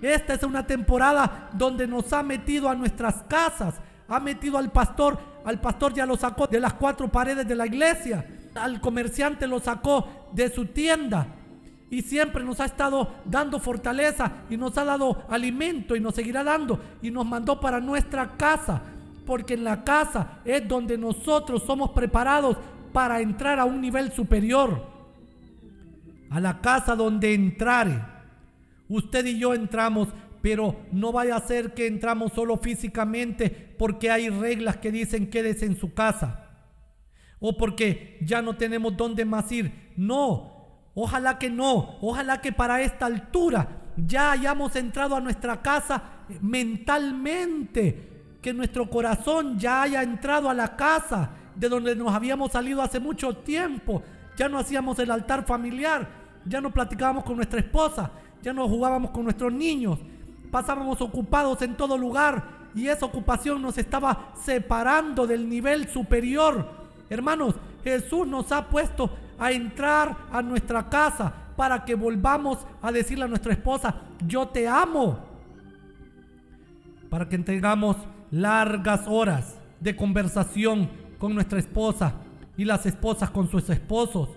Esta 0.00 0.34
es 0.34 0.42
una 0.42 0.66
temporada 0.66 1.48
donde 1.52 1.86
nos 1.86 2.12
ha 2.12 2.22
metido 2.22 2.68
a 2.68 2.74
nuestras 2.74 3.22
casas. 3.28 3.80
Ha 4.08 4.20
metido 4.20 4.58
al 4.58 4.70
pastor, 4.70 5.18
al 5.44 5.60
pastor 5.60 5.94
ya 5.94 6.04
lo 6.04 6.16
sacó 6.16 6.46
de 6.46 6.60
las 6.60 6.74
cuatro 6.74 7.10
paredes 7.10 7.48
de 7.48 7.54
la 7.54 7.66
iglesia. 7.66 8.26
Al 8.54 8.80
comerciante 8.80 9.46
lo 9.46 9.60
sacó 9.60 10.28
de 10.32 10.52
su 10.52 10.66
tienda. 10.66 11.26
Y 11.90 12.02
siempre 12.02 12.44
nos 12.44 12.60
ha 12.60 12.64
estado 12.64 13.14
dando 13.24 13.60
fortaleza 13.60 14.30
y 14.50 14.56
nos 14.56 14.76
ha 14.78 14.84
dado 14.84 15.24
alimento 15.28 15.96
y 15.96 16.00
nos 16.00 16.14
seguirá 16.14 16.44
dando. 16.44 16.80
Y 17.02 17.10
nos 17.10 17.26
mandó 17.26 17.60
para 17.60 17.80
nuestra 17.80 18.36
casa. 18.36 18.82
Porque 19.26 19.54
en 19.54 19.64
la 19.64 19.84
casa 19.84 20.40
es 20.44 20.68
donde 20.68 20.98
nosotros 20.98 21.62
somos 21.62 21.90
preparados 21.90 22.58
para 22.92 23.20
entrar 23.20 23.58
a 23.58 23.64
un 23.64 23.80
nivel 23.80 24.12
superior. 24.12 24.93
A 26.30 26.40
la 26.40 26.60
casa 26.60 26.96
donde 26.96 27.34
entrare 27.34 28.14
Usted 28.88 29.24
y 29.26 29.38
yo 29.38 29.54
entramos, 29.54 30.08
pero 30.42 30.76
no 30.92 31.10
vaya 31.12 31.36
a 31.36 31.46
ser 31.46 31.74
que 31.74 31.86
entramos 31.86 32.32
solo 32.32 32.58
físicamente 32.58 33.50
porque 33.78 34.10
hay 34.10 34.28
reglas 34.28 34.76
que 34.76 34.92
dicen 34.92 35.30
quédese 35.30 35.66
en 35.66 35.76
su 35.76 35.94
casa. 35.94 36.40
O 37.40 37.56
porque 37.56 38.18
ya 38.22 38.42
no 38.42 38.56
tenemos 38.56 38.96
dónde 38.96 39.24
más 39.24 39.50
ir. 39.52 39.92
No, 39.96 40.90
ojalá 40.94 41.38
que 41.38 41.50
no. 41.50 41.98
Ojalá 42.00 42.40
que 42.40 42.52
para 42.52 42.82
esta 42.82 43.06
altura 43.06 43.82
ya 43.96 44.32
hayamos 44.32 44.76
entrado 44.76 45.16
a 45.16 45.20
nuestra 45.20 45.62
casa 45.62 46.02
mentalmente. 46.40 48.10
Que 48.40 48.52
nuestro 48.52 48.88
corazón 48.90 49.58
ya 49.58 49.82
haya 49.82 50.02
entrado 50.02 50.50
a 50.50 50.54
la 50.54 50.76
casa 50.76 51.30
de 51.54 51.68
donde 51.68 51.96
nos 51.96 52.12
habíamos 52.12 52.52
salido 52.52 52.82
hace 52.82 53.00
mucho 53.00 53.34
tiempo. 53.38 54.02
Ya 54.36 54.48
no 54.48 54.58
hacíamos 54.58 54.98
el 54.98 55.10
altar 55.10 55.44
familiar. 55.44 56.08
Ya 56.44 56.60
no 56.60 56.70
platicábamos 56.70 57.24
con 57.24 57.36
nuestra 57.36 57.60
esposa 57.60 58.10
ya 58.44 58.52
no 58.52 58.68
jugábamos 58.68 59.10
con 59.10 59.24
nuestros 59.24 59.50
niños, 59.52 59.98
pasábamos 60.50 61.00
ocupados 61.00 61.62
en 61.62 61.76
todo 61.76 61.96
lugar 61.96 62.44
y 62.74 62.88
esa 62.88 63.06
ocupación 63.06 63.62
nos 63.62 63.78
estaba 63.78 64.32
separando 64.38 65.26
del 65.26 65.48
nivel 65.48 65.88
superior. 65.88 66.68
Hermanos, 67.08 67.54
Jesús 67.82 68.26
nos 68.26 68.52
ha 68.52 68.68
puesto 68.68 69.10
a 69.38 69.50
entrar 69.50 70.14
a 70.30 70.42
nuestra 70.42 70.90
casa 70.90 71.32
para 71.56 71.86
que 71.86 71.94
volvamos 71.94 72.58
a 72.82 72.92
decirle 72.92 73.24
a 73.24 73.28
nuestra 73.28 73.52
esposa, 73.52 73.94
yo 74.26 74.48
te 74.48 74.68
amo. 74.68 75.18
Para 77.08 77.28
que 77.28 77.38
tengamos 77.38 77.96
largas 78.30 79.06
horas 79.06 79.58
de 79.80 79.96
conversación 79.96 80.90
con 81.18 81.34
nuestra 81.34 81.58
esposa 81.58 82.12
y 82.56 82.64
las 82.64 82.86
esposas 82.86 83.30
con 83.30 83.48
sus 83.50 83.68
esposos. 83.70 84.30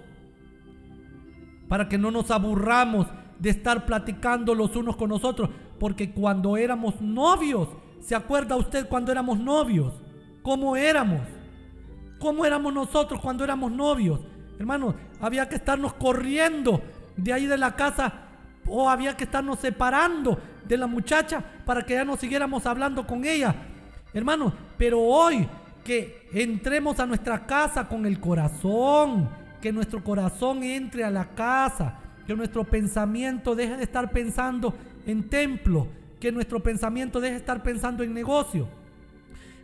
Para 1.67 1.89
que 1.89 1.97
no 1.97 2.11
nos 2.11 2.31
aburramos 2.31 3.07
de 3.39 3.49
estar 3.49 3.85
platicando 3.85 4.55
los 4.55 4.75
unos 4.75 4.95
con 4.95 5.09
los 5.09 5.23
otros. 5.23 5.49
Porque 5.79 6.11
cuando 6.11 6.57
éramos 6.57 7.01
novios, 7.01 7.69
¿se 7.99 8.15
acuerda 8.15 8.55
usted 8.55 8.87
cuando 8.87 9.11
éramos 9.11 9.39
novios? 9.39 9.93
¿Cómo 10.41 10.75
éramos? 10.75 11.21
¿Cómo 12.19 12.45
éramos 12.45 12.73
nosotros 12.73 13.19
cuando 13.21 13.43
éramos 13.43 13.71
novios? 13.71 14.21
Hermanos, 14.57 14.95
había 15.21 15.47
que 15.47 15.55
estarnos 15.55 15.93
corriendo 15.93 16.81
de 17.15 17.33
ahí 17.33 17.45
de 17.45 17.57
la 17.57 17.75
casa 17.75 18.13
o 18.65 18.89
había 18.89 19.15
que 19.15 19.25
estarnos 19.25 19.59
separando 19.59 20.39
de 20.67 20.77
la 20.77 20.87
muchacha 20.87 21.43
para 21.65 21.83
que 21.83 21.93
ya 21.93 22.05
no 22.05 22.17
siguiéramos 22.17 22.65
hablando 22.65 23.05
con 23.05 23.23
ella. 23.23 23.55
Hermanos, 24.13 24.53
pero 24.77 24.99
hoy 24.99 25.47
que 25.87 26.27
entremos 26.33 26.99
a 26.99 27.05
nuestra 27.05 27.45
casa 27.45 27.87
con 27.87 28.05
el 28.05 28.19
corazón, 28.19 29.29
que 29.61 29.71
nuestro 29.71 30.03
corazón 30.03 30.61
entre 30.61 31.05
a 31.05 31.09
la 31.09 31.29
casa, 31.29 31.97
que 32.27 32.35
nuestro 32.35 32.65
pensamiento 32.65 33.55
deje 33.55 33.77
de 33.77 33.83
estar 33.83 34.11
pensando 34.11 34.75
en 35.05 35.29
templo, 35.29 35.87
que 36.19 36.29
nuestro 36.29 36.61
pensamiento 36.61 37.21
deje 37.21 37.35
de 37.35 37.39
estar 37.39 37.63
pensando 37.63 38.03
en 38.03 38.13
negocio. 38.13 38.67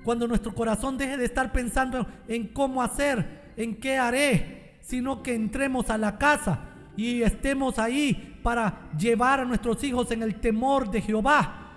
Cuando 0.06 0.26
nuestro 0.26 0.56
corazón 0.56 0.98
deje 0.98 1.18
de 1.18 1.26
estar 1.26 1.52
pensando 1.52 2.08
en 2.30 2.48
cómo 2.48 2.82
hacer, 2.82 3.52
en 3.58 3.76
qué 3.76 3.98
haré, 3.98 4.78
sino 4.80 5.22
que 5.22 5.36
entremos 5.36 5.90
a 5.90 5.98
la 5.98 6.18
casa 6.18 6.62
y 6.96 7.22
estemos 7.22 7.80
ahí 7.80 8.40
para 8.42 8.90
llevar 8.98 9.42
a 9.42 9.46
nuestros 9.46 9.84
hijos 9.84 10.10
en 10.12 10.24
el 10.24 10.36
temor 10.36 10.90
de 10.90 11.02
Jehová, 11.02 11.74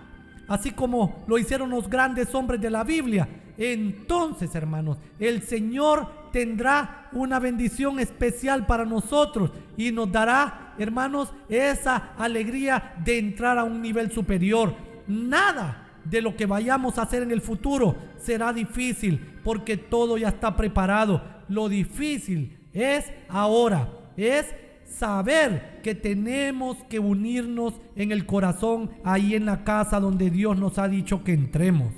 así 0.47 0.71
como 0.71 1.25
lo 1.27 1.37
hicieron 1.37 1.69
los 1.69 1.91
grandes 1.91 2.33
hombres 2.33 2.61
de 2.61 2.71
la 2.71 2.85
Biblia. 2.85 3.29
Entonces, 3.59 4.55
hermanos, 4.55 4.99
el 5.19 5.43
Señor 5.43 6.09
tendrá 6.33 7.09
una 7.13 7.39
bendición 7.39 7.99
especial 7.99 8.67
para 8.67 8.85
nosotros 8.85 9.51
y 9.77 9.93
nos 9.93 10.13
dará, 10.13 10.75
hermanos, 10.79 11.33
esa 11.49 12.13
alegría 12.19 12.95
de 13.05 13.19
entrar 13.19 13.59
a 13.59 13.65
un 13.65 13.81
nivel 13.81 14.11
superior. 14.13 14.75
Nada 15.07 15.87
de 16.05 16.23
lo 16.23 16.37
que 16.37 16.47
vayamos 16.47 16.99
a 16.99 17.03
hacer 17.03 17.23
en 17.23 17.31
el 17.31 17.41
futuro 17.41 17.97
será 18.19 18.53
difícil 18.53 19.19
porque 19.43 19.77
todo 19.77 20.19
ya 20.19 20.29
está 20.29 20.57
preparado. 20.57 21.23
Lo 21.49 21.69
difícil 21.69 22.59
es 22.73 23.11
ahora, 23.29 23.89
es 24.17 24.47
saber 24.85 25.81
que 25.83 25.95
tenemos 25.95 26.77
que 26.89 26.99
unirnos 26.99 27.75
en 27.97 28.13
el 28.13 28.27
corazón 28.27 28.91
ahí 29.05 29.35
en 29.35 29.47
la 29.47 29.65
casa 29.65 30.01
donde 30.01 30.31
Dios 30.31 30.57
nos 30.59 30.79
ha 30.79 30.89
dicho 30.89 31.25
que 31.25 31.33
entremos. 31.33 31.93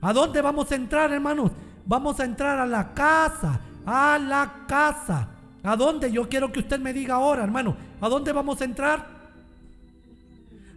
¿A 0.00 0.12
dónde 0.12 0.40
vamos 0.40 0.70
a 0.72 0.76
entrar, 0.76 1.12
hermanos? 1.12 1.52
Vamos 1.84 2.18
a 2.20 2.24
entrar 2.24 2.58
a 2.58 2.66
la 2.66 2.94
casa, 2.94 3.60
a 3.84 4.18
la 4.18 4.64
casa. 4.66 5.28
¿A 5.62 5.76
dónde? 5.76 6.10
Yo 6.10 6.28
quiero 6.28 6.50
que 6.52 6.60
usted 6.60 6.80
me 6.80 6.92
diga 6.92 7.16
ahora, 7.16 7.44
hermano. 7.44 7.76
¿A 8.00 8.08
dónde 8.08 8.32
vamos 8.32 8.60
a 8.60 8.64
entrar? 8.64 9.06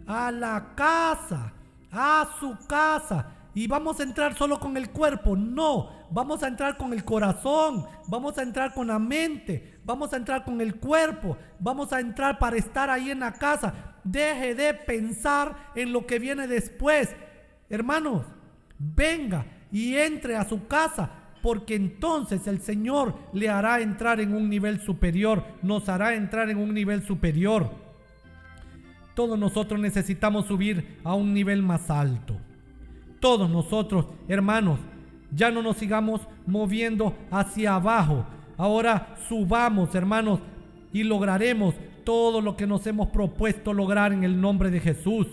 A 0.06 0.30
la 0.30 0.74
casa, 0.74 1.52
a 1.90 2.28
su 2.38 2.56
casa. 2.66 3.30
Y 3.54 3.66
vamos 3.66 4.00
a 4.00 4.02
entrar 4.02 4.34
solo 4.34 4.58
con 4.58 4.76
el 4.76 4.90
cuerpo. 4.90 5.36
No, 5.36 5.88
vamos 6.10 6.42
a 6.42 6.48
entrar 6.48 6.76
con 6.76 6.92
el 6.92 7.04
corazón. 7.04 7.86
Vamos 8.08 8.36
a 8.36 8.42
entrar 8.42 8.74
con 8.74 8.88
la 8.88 8.98
mente. 8.98 9.78
Vamos 9.84 10.12
a 10.12 10.16
entrar 10.16 10.44
con 10.44 10.60
el 10.60 10.74
cuerpo. 10.74 11.38
Vamos 11.60 11.92
a 11.92 12.00
entrar 12.00 12.38
para 12.38 12.56
estar 12.56 12.90
ahí 12.90 13.10
en 13.10 13.20
la 13.20 13.32
casa. 13.32 13.72
Deje 14.02 14.54
de 14.54 14.74
pensar 14.74 15.70
en 15.74 15.92
lo 15.92 16.06
que 16.06 16.18
viene 16.18 16.46
después. 16.46 17.14
Hermanos, 17.70 18.22
venga 18.96 19.46
y 19.72 19.96
entre 19.96 20.36
a 20.36 20.48
su 20.48 20.66
casa. 20.66 21.10
Porque 21.42 21.74
entonces 21.74 22.46
el 22.46 22.60
Señor 22.60 23.14
le 23.34 23.50
hará 23.50 23.80
entrar 23.80 24.18
en 24.20 24.34
un 24.34 24.48
nivel 24.48 24.80
superior. 24.80 25.44
Nos 25.62 25.88
hará 25.88 26.14
entrar 26.14 26.48
en 26.48 26.56
un 26.56 26.72
nivel 26.72 27.02
superior. 27.02 27.70
Todos 29.14 29.38
nosotros 29.38 29.78
necesitamos 29.78 30.46
subir 30.46 30.98
a 31.04 31.14
un 31.14 31.34
nivel 31.34 31.62
más 31.62 31.90
alto 31.90 32.36
todos 33.24 33.48
nosotros, 33.48 34.04
hermanos, 34.28 34.78
ya 35.34 35.50
no 35.50 35.62
nos 35.62 35.78
sigamos 35.78 36.20
moviendo 36.46 37.16
hacia 37.30 37.76
abajo. 37.76 38.26
Ahora 38.58 39.16
subamos, 39.30 39.94
hermanos, 39.94 40.40
y 40.92 41.04
lograremos 41.04 41.74
todo 42.04 42.42
lo 42.42 42.54
que 42.54 42.66
nos 42.66 42.86
hemos 42.86 43.08
propuesto 43.08 43.72
lograr 43.72 44.12
en 44.12 44.24
el 44.24 44.38
nombre 44.38 44.70
de 44.70 44.78
Jesús. 44.78 45.26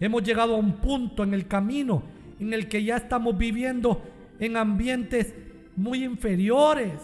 Hemos 0.00 0.22
llegado 0.22 0.54
a 0.54 0.58
un 0.58 0.76
punto 0.76 1.22
en 1.22 1.34
el 1.34 1.46
camino 1.46 2.02
en 2.40 2.52
el 2.52 2.68
que 2.68 2.84
ya 2.84 2.96
estamos 2.96 3.36
viviendo 3.36 4.02
en 4.38 4.56
ambientes 4.56 5.34
muy 5.76 6.04
inferiores, 6.04 6.94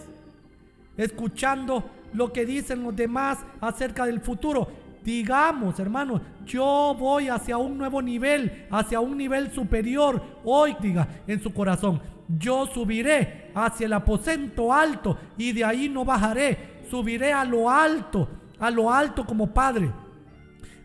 escuchando 0.97 1.89
lo 2.13 2.31
que 2.31 2.45
dicen 2.45 2.83
los 2.83 2.95
demás 2.95 3.39
acerca 3.59 4.05
del 4.05 4.21
futuro. 4.21 4.67
Digamos, 5.03 5.79
hermanos, 5.79 6.21
yo 6.45 6.95
voy 6.97 7.27
hacia 7.27 7.57
un 7.57 7.77
nuevo 7.77 8.01
nivel, 8.01 8.65
hacia 8.71 8.99
un 8.99 9.17
nivel 9.17 9.51
superior. 9.51 10.21
Hoy 10.43 10.75
diga 10.81 11.07
en 11.27 11.41
su 11.41 11.53
corazón, 11.53 12.01
yo 12.27 12.65
subiré 12.67 13.51
hacia 13.53 13.85
el 13.85 13.93
aposento 13.93 14.73
alto 14.73 15.17
y 15.37 15.51
de 15.51 15.63
ahí 15.63 15.89
no 15.89 16.05
bajaré. 16.05 16.75
Subiré 16.89 17.33
a 17.33 17.45
lo 17.45 17.69
alto, 17.69 18.27
a 18.59 18.69
lo 18.71 18.91
alto 18.91 19.25
como 19.25 19.53
padre, 19.53 19.91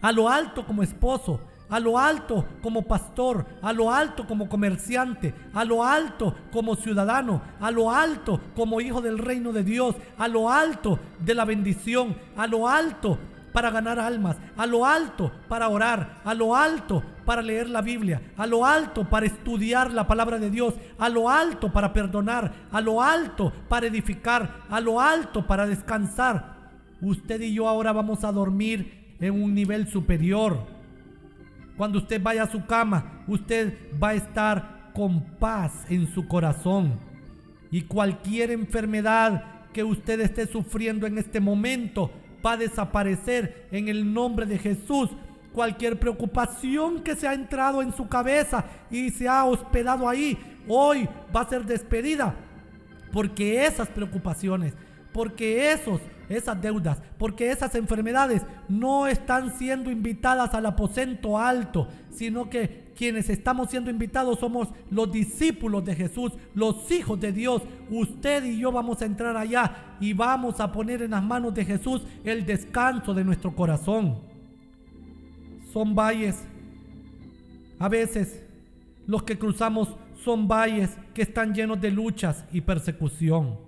a 0.01 0.13
lo 0.13 0.29
alto 0.29 0.67
como 0.67 0.83
esposo, 0.83 1.41
a 1.71 1.81
lo 1.81 1.99
alto 1.99 2.45
como 2.63 2.83
pastor, 2.83 3.47
a 3.63 3.73
lo 3.73 3.93
alto 3.93 4.27
como 4.27 4.49
comerciante, 4.49 5.35
a 5.55 5.65
lo 5.65 5.85
alto 5.85 6.35
como 6.53 6.75
ciudadano, 6.75 7.43
a 7.61 7.71
lo 7.71 7.91
alto 7.91 8.41
como 8.55 8.81
hijo 8.81 9.01
del 9.01 9.19
reino 9.19 9.53
de 9.53 9.65
Dios, 9.65 9.95
a 10.19 10.29
lo 10.29 10.51
alto 10.51 10.99
de 11.21 11.35
la 11.35 11.45
bendición, 11.45 12.17
a 12.37 12.47
lo 12.47 12.69
alto 12.69 13.19
para 13.53 13.71
ganar 13.71 13.99
almas, 13.99 14.37
a 14.57 14.67
lo 14.67 14.85
alto 14.85 15.33
para 15.49 15.69
orar, 15.69 16.21
a 16.25 16.35
lo 16.35 16.55
alto 16.55 17.03
para 17.25 17.43
leer 17.43 17.69
la 17.69 17.83
Biblia, 17.83 18.21
a 18.37 18.47
lo 18.47 18.65
alto 18.65 19.09
para 19.09 19.27
estudiar 19.27 19.93
la 19.93 20.07
palabra 20.07 20.39
de 20.39 20.51
Dios, 20.51 20.75
a 20.99 21.09
lo 21.09 21.29
alto 21.29 21.73
para 21.73 21.93
perdonar, 21.93 22.53
a 22.71 22.81
lo 22.81 23.03
alto 23.03 23.53
para 23.69 23.87
edificar, 23.87 24.65
a 24.69 24.81
lo 24.81 25.01
alto 25.01 25.47
para 25.47 25.67
descansar. 25.67 26.59
Usted 27.01 27.41
y 27.41 27.55
yo 27.55 27.69
ahora 27.69 27.93
vamos 27.93 28.25
a 28.25 28.33
dormir 28.33 29.17
en 29.21 29.43
un 29.43 29.55
nivel 29.55 29.89
superior. 29.89 30.80
Cuando 31.81 31.97
usted 31.97 32.23
vaya 32.23 32.43
a 32.43 32.51
su 32.51 32.67
cama, 32.67 33.25
usted 33.27 33.73
va 33.99 34.11
a 34.11 34.15
estar 34.15 34.91
con 34.93 35.25
paz 35.39 35.87
en 35.89 36.13
su 36.13 36.29
corazón. 36.29 37.01
Y 37.71 37.81
cualquier 37.81 38.51
enfermedad 38.51 39.43
que 39.73 39.83
usted 39.83 40.21
esté 40.21 40.47
sufriendo 40.47 41.07
en 41.07 41.17
este 41.17 41.41
momento, 41.41 42.11
va 42.45 42.53
a 42.53 42.57
desaparecer 42.59 43.67
en 43.73 43.89
el 43.89 44.13
nombre 44.13 44.45
de 44.45 44.59
Jesús. 44.59 45.09
Cualquier 45.55 45.99
preocupación 45.99 47.01
que 47.03 47.17
se 47.17 47.27
ha 47.27 47.33
entrado 47.33 47.81
en 47.81 47.95
su 47.95 48.07
cabeza 48.09 48.67
y 48.91 49.09
se 49.09 49.27
ha 49.27 49.47
hospedado 49.47 50.07
ahí, 50.07 50.37
hoy 50.69 51.09
va 51.35 51.41
a 51.41 51.49
ser 51.49 51.65
despedida. 51.65 52.35
Porque 53.11 53.65
esas 53.65 53.89
preocupaciones, 53.89 54.75
porque 55.15 55.73
esos, 55.73 56.03
esas 56.31 56.63
deudas, 56.63 57.03
porque 57.19 57.51
esas 57.51 57.75
enfermedades 57.75 58.43
no 58.69 59.09
están 59.09 59.59
siendo 59.59 59.91
invitadas 59.91 60.55
al 60.55 60.65
aposento 60.65 61.37
alto, 61.37 61.89
sino 62.11 62.49
que 62.49 62.93
quienes 62.97 63.29
estamos 63.29 63.69
siendo 63.69 63.91
invitados 63.91 64.39
somos 64.39 64.69
los 64.91 65.11
discípulos 65.11 65.85
de 65.85 65.97
Jesús, 65.97 66.33
los 66.55 66.89
hijos 66.91 67.19
de 67.19 67.33
Dios. 67.33 67.63
Usted 67.91 68.45
y 68.45 68.59
yo 68.59 68.71
vamos 68.71 69.03
a 69.03 69.07
entrar 69.07 69.37
allá 69.37 69.97
y 70.01 70.13
vamos 70.13 70.61
a 70.61 70.71
poner 70.71 71.03
en 71.03 71.11
las 71.11 71.23
manos 71.23 71.53
de 71.53 71.65
Jesús 71.65 72.03
el 72.25 72.47
descanso 72.47 73.13
de 73.13 73.25
nuestro 73.25 73.55
corazón. 73.57 74.21
Son 75.73 75.95
valles. 75.95 76.45
A 77.79 77.89
veces 77.89 78.45
los 79.07 79.25
que 79.25 79.37
cruzamos 79.37 79.97
son 80.23 80.47
valles 80.47 80.91
que 81.13 81.23
están 81.23 81.55
llenos 81.55 81.81
de 81.81 81.91
luchas 81.91 82.45
y 82.53 82.61
persecución. 82.61 83.59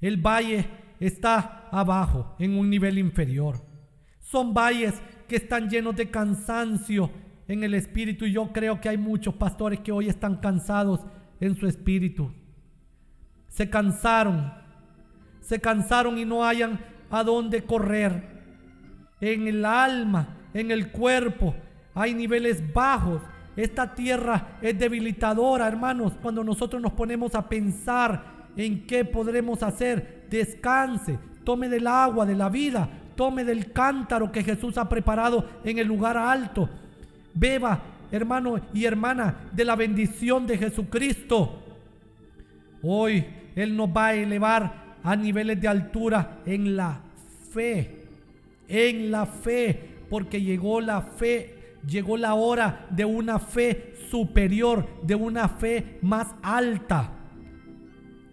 El 0.00 0.16
valle 0.16 0.85
está 1.00 1.68
abajo, 1.70 2.34
en 2.38 2.58
un 2.58 2.70
nivel 2.70 2.98
inferior. 2.98 3.60
Son 4.20 4.52
valles 4.54 4.94
que 5.28 5.36
están 5.36 5.68
llenos 5.68 5.96
de 5.96 6.10
cansancio 6.10 7.10
en 7.48 7.64
el 7.64 7.74
espíritu. 7.74 8.24
Y 8.24 8.32
yo 8.32 8.52
creo 8.52 8.80
que 8.80 8.88
hay 8.88 8.96
muchos 8.96 9.34
pastores 9.34 9.80
que 9.80 9.92
hoy 9.92 10.08
están 10.08 10.36
cansados 10.36 11.00
en 11.40 11.56
su 11.56 11.66
espíritu. 11.66 12.32
Se 13.48 13.70
cansaron. 13.70 14.52
Se 15.40 15.60
cansaron 15.60 16.18
y 16.18 16.24
no 16.24 16.44
hayan 16.44 16.80
a 17.10 17.22
dónde 17.22 17.62
correr. 17.62 18.36
En 19.20 19.46
el 19.46 19.64
alma, 19.64 20.36
en 20.52 20.70
el 20.70 20.90
cuerpo, 20.90 21.54
hay 21.94 22.14
niveles 22.14 22.72
bajos. 22.72 23.22
Esta 23.56 23.94
tierra 23.94 24.58
es 24.60 24.78
debilitadora, 24.78 25.66
hermanos, 25.66 26.12
cuando 26.20 26.44
nosotros 26.44 26.82
nos 26.82 26.92
ponemos 26.92 27.34
a 27.34 27.48
pensar 27.48 28.50
en 28.56 28.86
qué 28.86 29.04
podremos 29.04 29.62
hacer. 29.62 30.15
Descanse, 30.30 31.18
tome 31.44 31.68
del 31.68 31.86
agua 31.86 32.26
de 32.26 32.34
la 32.34 32.48
vida, 32.48 32.88
tome 33.14 33.44
del 33.44 33.72
cántaro 33.72 34.30
que 34.30 34.44
Jesús 34.44 34.76
ha 34.78 34.88
preparado 34.88 35.48
en 35.64 35.78
el 35.78 35.86
lugar 35.86 36.16
alto. 36.16 36.68
Beba, 37.34 37.80
hermano 38.10 38.60
y 38.72 38.84
hermana, 38.84 39.48
de 39.52 39.64
la 39.64 39.76
bendición 39.76 40.46
de 40.46 40.58
Jesucristo. 40.58 41.62
Hoy 42.82 43.24
Él 43.54 43.76
nos 43.76 43.88
va 43.88 44.08
a 44.08 44.14
elevar 44.14 44.96
a 45.02 45.16
niveles 45.16 45.60
de 45.60 45.68
altura 45.68 46.38
en 46.46 46.76
la 46.76 47.00
fe. 47.52 48.04
En 48.68 49.10
la 49.10 49.26
fe. 49.26 49.94
Porque 50.10 50.40
llegó 50.40 50.80
la 50.80 51.00
fe, 51.02 51.78
llegó 51.86 52.16
la 52.16 52.34
hora 52.34 52.86
de 52.90 53.04
una 53.04 53.38
fe 53.38 53.94
superior, 54.10 54.86
de 55.02 55.14
una 55.14 55.48
fe 55.48 55.98
más 56.02 56.28
alta. 56.42 57.15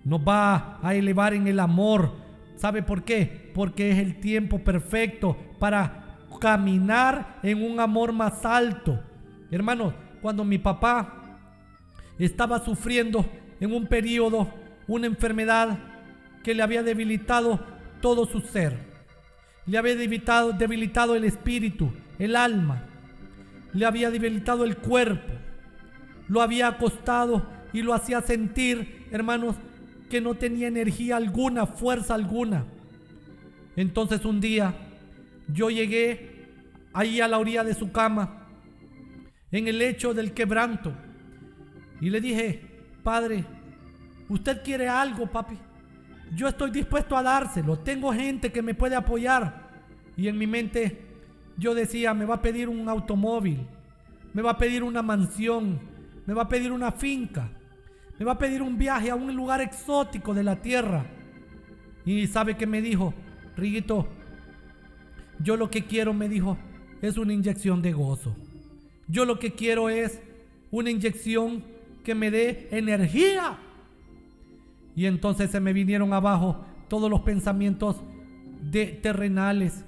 Nos 0.04 0.20
va 0.20 0.80
a 0.82 0.94
elevar 0.96 1.34
en 1.34 1.48
el 1.48 1.60
amor. 1.60 2.12
¿Sabe 2.56 2.84
por 2.84 3.04
qué? 3.04 3.52
Porque 3.54 3.92
es 3.92 4.00
el 4.00 4.20
tiempo 4.20 4.60
perfecto 4.60 5.38
para 5.60 6.04
caminar 6.40 7.40
en 7.44 7.64
un 7.64 7.80
amor 7.80 8.12
más 8.12 8.46
alto. 8.46 9.00
Hermanos, 9.50 9.94
cuando 10.22 10.44
mi 10.44 10.58
papá 10.58 11.38
estaba 12.20 12.64
sufriendo 12.64 13.26
en 13.60 13.72
un 13.74 13.88
periodo 13.88 14.54
una 14.88 15.08
enfermedad 15.08 15.80
que 16.44 16.54
le 16.54 16.62
había 16.62 16.84
debilitado 16.84 17.60
todo 18.02 18.26
su 18.26 18.42
ser, 18.42 18.78
le 19.66 19.78
había 19.78 19.96
debilitado, 19.96 20.52
debilitado 20.52 21.16
el 21.16 21.24
espíritu, 21.24 21.94
el 22.20 22.36
alma, 22.36 22.84
le 23.74 23.86
había 23.86 24.12
debilitado 24.12 24.66
el 24.66 24.78
cuerpo, 24.78 25.34
lo 26.28 26.42
había 26.42 26.68
acostado 26.68 27.46
y 27.72 27.82
lo 27.82 27.94
hacía 27.94 28.22
sentir, 28.22 29.08
hermanos, 29.12 29.56
que 30.14 30.22
no 30.22 30.36
tenía 30.36 30.68
energía 30.68 31.18
alguna, 31.18 31.66
fuerza 31.66 32.14
alguna. 32.14 32.66
Entonces 33.76 34.24
un 34.26 34.40
día 34.40 34.76
yo 35.48 35.72
llegué 35.72 36.52
ahí 36.94 37.20
a 37.20 37.28
la 37.28 37.40
orilla 37.40 37.64
de 37.64 37.74
su 37.74 37.92
cama, 37.92 38.46
en 39.50 39.68
el 39.68 39.80
lecho 39.80 40.14
del 40.14 40.32
quebranto. 40.32 40.94
Y 42.00 42.12
le 42.12 42.22
dije, 42.22 42.62
Padre, 43.02 43.44
usted 44.30 44.62
quiere 44.62 44.88
algo, 44.88 45.26
papi. 45.26 45.58
Yo 46.36 46.48
estoy 46.48 46.70
dispuesto 46.70 47.18
a 47.18 47.24
dárselo. 47.24 47.80
Tengo 47.80 48.14
gente 48.14 48.52
que 48.52 48.62
me 48.62 48.76
puede 48.76 48.96
apoyar. 48.96 49.68
Y 50.16 50.28
en 50.28 50.38
mi 50.38 50.46
mente 50.46 51.08
yo 51.58 51.74
decía, 51.74 52.14
me 52.14 52.26
va 52.26 52.36
a 52.36 52.42
pedir 52.44 52.70
un 52.70 52.88
automóvil, 52.88 53.66
me 54.32 54.44
va 54.44 54.52
a 54.52 54.58
pedir 54.60 54.84
una 54.84 55.02
mansión, 55.02 55.80
me 56.28 56.36
va 56.36 56.44
a 56.44 56.50
pedir 56.50 56.72
una 56.72 56.92
finca, 56.92 57.50
me 58.20 58.26
va 58.26 58.34
a 58.34 58.38
pedir 58.38 58.62
un 58.62 58.78
viaje 58.78 59.10
a 59.10 59.16
un 59.16 59.36
lugar 59.36 59.62
exótico 59.62 60.34
de 60.34 60.44
la 60.44 60.62
tierra. 60.62 61.06
Y 62.06 62.28
sabe 62.28 62.58
que 62.58 62.68
me 62.68 62.82
dijo, 62.82 63.14
Riguito, 63.56 64.08
yo 65.40 65.58
lo 65.58 65.70
que 65.70 65.86
quiero, 65.86 66.14
me 66.14 66.30
dijo, 66.30 66.58
es 67.02 67.18
una 67.18 67.34
inyección 67.34 67.82
de 67.82 67.94
gozo. 67.94 68.36
Yo 69.08 69.26
lo 69.26 69.40
que 69.40 69.54
quiero 69.54 69.90
es 69.90 70.22
una 70.72 70.90
inyección 70.90 71.64
que 72.04 72.16
me 72.16 72.32
dé 72.32 72.68
energía 72.72 73.58
Y 74.96 75.06
entonces 75.06 75.52
se 75.52 75.60
me 75.60 75.72
vinieron 75.72 76.14
abajo 76.14 76.66
todos 76.88 77.10
los 77.10 77.22
pensamientos 77.22 78.02
de 78.62 78.88
terrenales. 78.88 79.86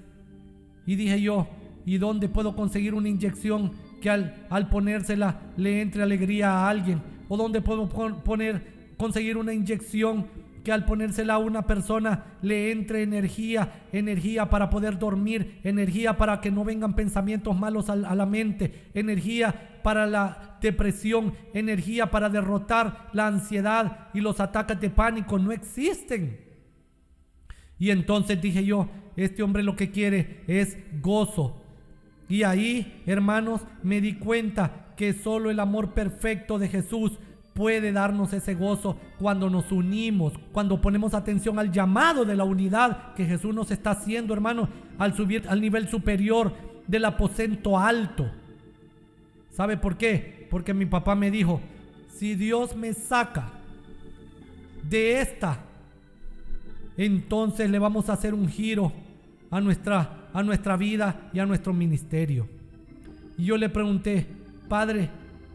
Y 0.86 0.96
dije 0.96 1.22
yo, 1.22 1.48
¿y 1.86 1.98
dónde 1.98 2.30
puedo 2.30 2.56
conseguir 2.56 2.94
una 2.94 3.10
inyección 3.10 3.72
que 4.02 4.10
al, 4.10 4.46
al 4.50 4.70
ponérsela 4.70 5.42
le 5.58 5.82
entre 5.82 6.04
alegría 6.04 6.52
a 6.52 6.70
alguien? 6.70 7.02
¿O 7.28 7.38
dónde 7.38 7.62
puedo 7.62 7.90
poner, 7.90 8.94
conseguir 8.98 9.38
una 9.38 9.54
inyección 9.54 10.28
que 10.66 10.72
al 10.72 10.86
ponérsela 10.86 11.36
a 11.36 11.38
una 11.38 11.68
persona 11.68 12.24
le 12.42 12.72
entre 12.72 13.04
energía, 13.04 13.84
energía 13.92 14.50
para 14.50 14.70
poder 14.70 14.98
dormir, 14.98 15.60
energía 15.64 16.18
para 16.18 16.42
que 16.42 16.50
no 16.50 16.66
vengan 16.66 16.96
pensamientos 16.96 17.58
malos 17.58 17.90
a, 17.90 17.96
la 17.96 18.26
mente, 18.26 18.90
energía 18.96 19.80
para 19.84 20.08
la 20.08 20.58
depresión, 20.62 21.36
energía 21.54 22.10
para 22.10 22.30
derrotar 22.30 23.10
la 23.14 23.28
ansiedad 23.28 24.10
y 24.14 24.22
los 24.22 24.40
ataques 24.40 24.82
de 24.82 24.90
pánico. 24.90 25.38
No 25.38 25.52
existen. 25.52 26.40
Y 27.78 27.92
entonces 27.92 28.42
dije 28.42 28.66
yo, 28.66 28.90
este 29.16 29.44
hombre 29.44 29.62
lo 29.62 29.76
que 29.76 29.92
quiere 29.92 30.42
es 30.48 30.78
gozo. 31.00 31.62
Y 32.28 32.42
ahí, 32.42 33.04
hermanos, 33.06 33.62
me 33.84 34.02
di 34.02 34.16
cuenta 34.16 34.85
que 34.96 35.14
solo 35.14 35.50
el 35.50 35.60
amor 35.60 35.94
perfecto 35.94 36.58
de 36.58 36.70
Jesús 36.70 37.14
puede 37.54 37.94
darnos 37.94 38.34
ese 38.34 38.54
gozo 38.54 38.98
cuando 39.18 39.50
nos 39.50 39.72
unimos, 39.72 40.34
cuando 40.52 40.82
ponemos 40.82 41.14
atención 41.14 41.58
al 41.58 41.72
llamado 41.72 42.26
de 42.26 42.36
la 42.36 42.44
unidad 42.44 43.14
que 43.14 43.26
Jesús 43.26 43.56
nos 43.56 43.72
está 43.72 43.92
haciendo, 43.92 44.34
hermano, 44.34 44.68
al 44.98 45.16
subir 45.16 45.44
al 45.48 45.62
nivel 45.62 45.88
superior 45.88 46.54
del 46.86 47.06
aposento 47.06 47.80
alto. 47.80 48.30
¿Sabe 49.52 49.78
por 49.78 49.96
qué? 49.96 50.48
Porque 50.50 50.74
mi 50.74 50.86
papá 50.86 51.16
me 51.16 51.32
dijo, 51.32 51.62
si 52.10 52.36
Dios 52.36 52.76
me 52.76 52.94
saca 52.94 53.54
de 54.84 55.22
esta, 55.22 55.60
entonces 56.98 57.70
le 57.70 57.80
vamos 57.80 58.10
a 58.10 58.14
hacer 58.14 58.34
un 58.34 58.50
giro 58.50 58.92
a 59.50 59.62
nuestra, 59.62 60.28
a 60.34 60.44
nuestra 60.44 60.76
vida 60.76 61.30
y 61.32 61.40
a 61.40 61.46
nuestro 61.46 61.74
ministerio. 61.74 62.50
Y 63.38 63.46
yo 63.46 63.56
le 63.56 63.70
pregunté, 63.70 64.28
Padre, 64.68 65.10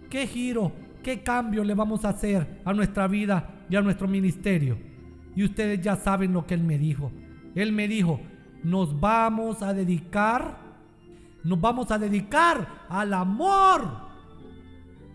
¿qué 0.08 0.26
giro 0.26 0.72
¿Qué 1.02 1.22
cambio 1.22 1.64
le 1.64 1.74
vamos 1.74 2.04
a 2.04 2.10
hacer 2.10 2.60
a 2.64 2.72
nuestra 2.72 3.08
vida 3.08 3.64
y 3.70 3.76
a 3.76 3.80
nuestro 3.80 4.06
ministerio? 4.06 4.78
Y 5.34 5.44
ustedes 5.44 5.80
ya 5.80 5.96
saben 5.96 6.32
lo 6.32 6.46
que 6.46 6.54
Él 6.54 6.62
me 6.62 6.78
dijo. 6.78 7.10
Él 7.54 7.72
me 7.72 7.88
dijo, 7.88 8.20
nos 8.62 8.98
vamos 8.98 9.62
a 9.62 9.72
dedicar, 9.72 10.58
nos 11.42 11.60
vamos 11.60 11.90
a 11.90 11.98
dedicar 11.98 12.84
al 12.88 13.14
amor. 13.14 14.10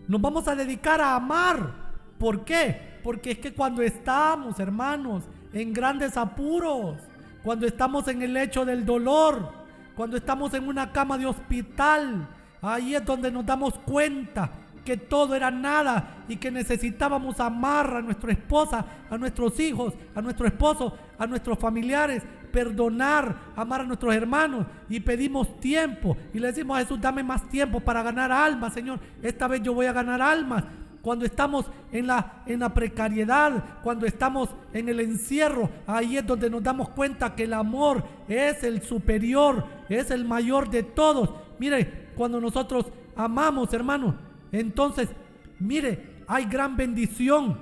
Nos 0.08 0.20
vamos 0.20 0.48
a 0.48 0.56
dedicar 0.56 1.00
a 1.00 1.14
amar. 1.14 1.72
¿Por 2.18 2.44
qué? 2.44 2.98
Porque 3.04 3.32
es 3.32 3.38
que 3.38 3.54
cuando 3.54 3.82
estamos, 3.82 4.58
hermanos, 4.58 5.24
en 5.52 5.72
grandes 5.72 6.16
apuros, 6.16 6.96
cuando 7.44 7.66
estamos 7.66 8.08
en 8.08 8.22
el 8.22 8.32
lecho 8.32 8.64
del 8.64 8.84
dolor, 8.84 9.52
cuando 9.94 10.16
estamos 10.16 10.52
en 10.54 10.66
una 10.66 10.90
cama 10.90 11.16
de 11.16 11.26
hospital, 11.26 12.28
ahí 12.62 12.94
es 12.94 13.04
donde 13.04 13.30
nos 13.30 13.44
damos 13.44 13.74
cuenta 13.80 14.50
que 14.86 14.96
todo 14.96 15.34
era 15.34 15.50
nada 15.50 16.24
y 16.28 16.36
que 16.36 16.50
necesitábamos 16.50 17.40
amar 17.40 17.96
a 17.96 18.00
nuestra 18.00 18.32
esposa, 18.32 18.86
a 19.10 19.18
nuestros 19.18 19.58
hijos, 19.58 19.92
a 20.14 20.22
nuestro 20.22 20.46
esposo, 20.46 20.96
a 21.18 21.26
nuestros 21.26 21.58
familiares, 21.58 22.22
perdonar, 22.52 23.36
amar 23.56 23.80
a 23.80 23.84
nuestros 23.84 24.14
hermanos 24.14 24.64
y 24.88 25.00
pedimos 25.00 25.60
tiempo 25.60 26.16
y 26.32 26.38
le 26.38 26.46
decimos 26.46 26.78
a 26.78 26.80
Jesús, 26.80 27.00
dame 27.00 27.22
más 27.22 27.48
tiempo 27.50 27.80
para 27.80 28.02
ganar 28.02 28.30
almas, 28.30 28.72
Señor. 28.72 29.00
Esta 29.22 29.48
vez 29.48 29.60
yo 29.60 29.74
voy 29.74 29.86
a 29.86 29.92
ganar 29.92 30.22
almas. 30.22 30.64
Cuando 31.02 31.24
estamos 31.24 31.66
en 31.92 32.06
la, 32.06 32.42
en 32.46 32.60
la 32.60 32.72
precariedad, 32.74 33.62
cuando 33.82 34.06
estamos 34.06 34.48
en 34.72 34.88
el 34.88 35.00
encierro, 35.00 35.70
ahí 35.86 36.16
es 36.16 36.26
donde 36.26 36.50
nos 36.50 36.62
damos 36.62 36.88
cuenta 36.88 37.34
que 37.34 37.44
el 37.44 37.52
amor 37.52 38.02
es 38.26 38.64
el 38.64 38.82
superior, 38.82 39.64
es 39.88 40.10
el 40.10 40.24
mayor 40.24 40.68
de 40.68 40.82
todos. 40.82 41.30
Mire, 41.58 42.10
cuando 42.16 42.40
nosotros 42.40 42.86
amamos, 43.14 43.72
hermanos, 43.72 44.14
entonces, 44.52 45.08
mire, 45.58 46.16
hay 46.26 46.44
gran 46.44 46.76
bendición. 46.76 47.58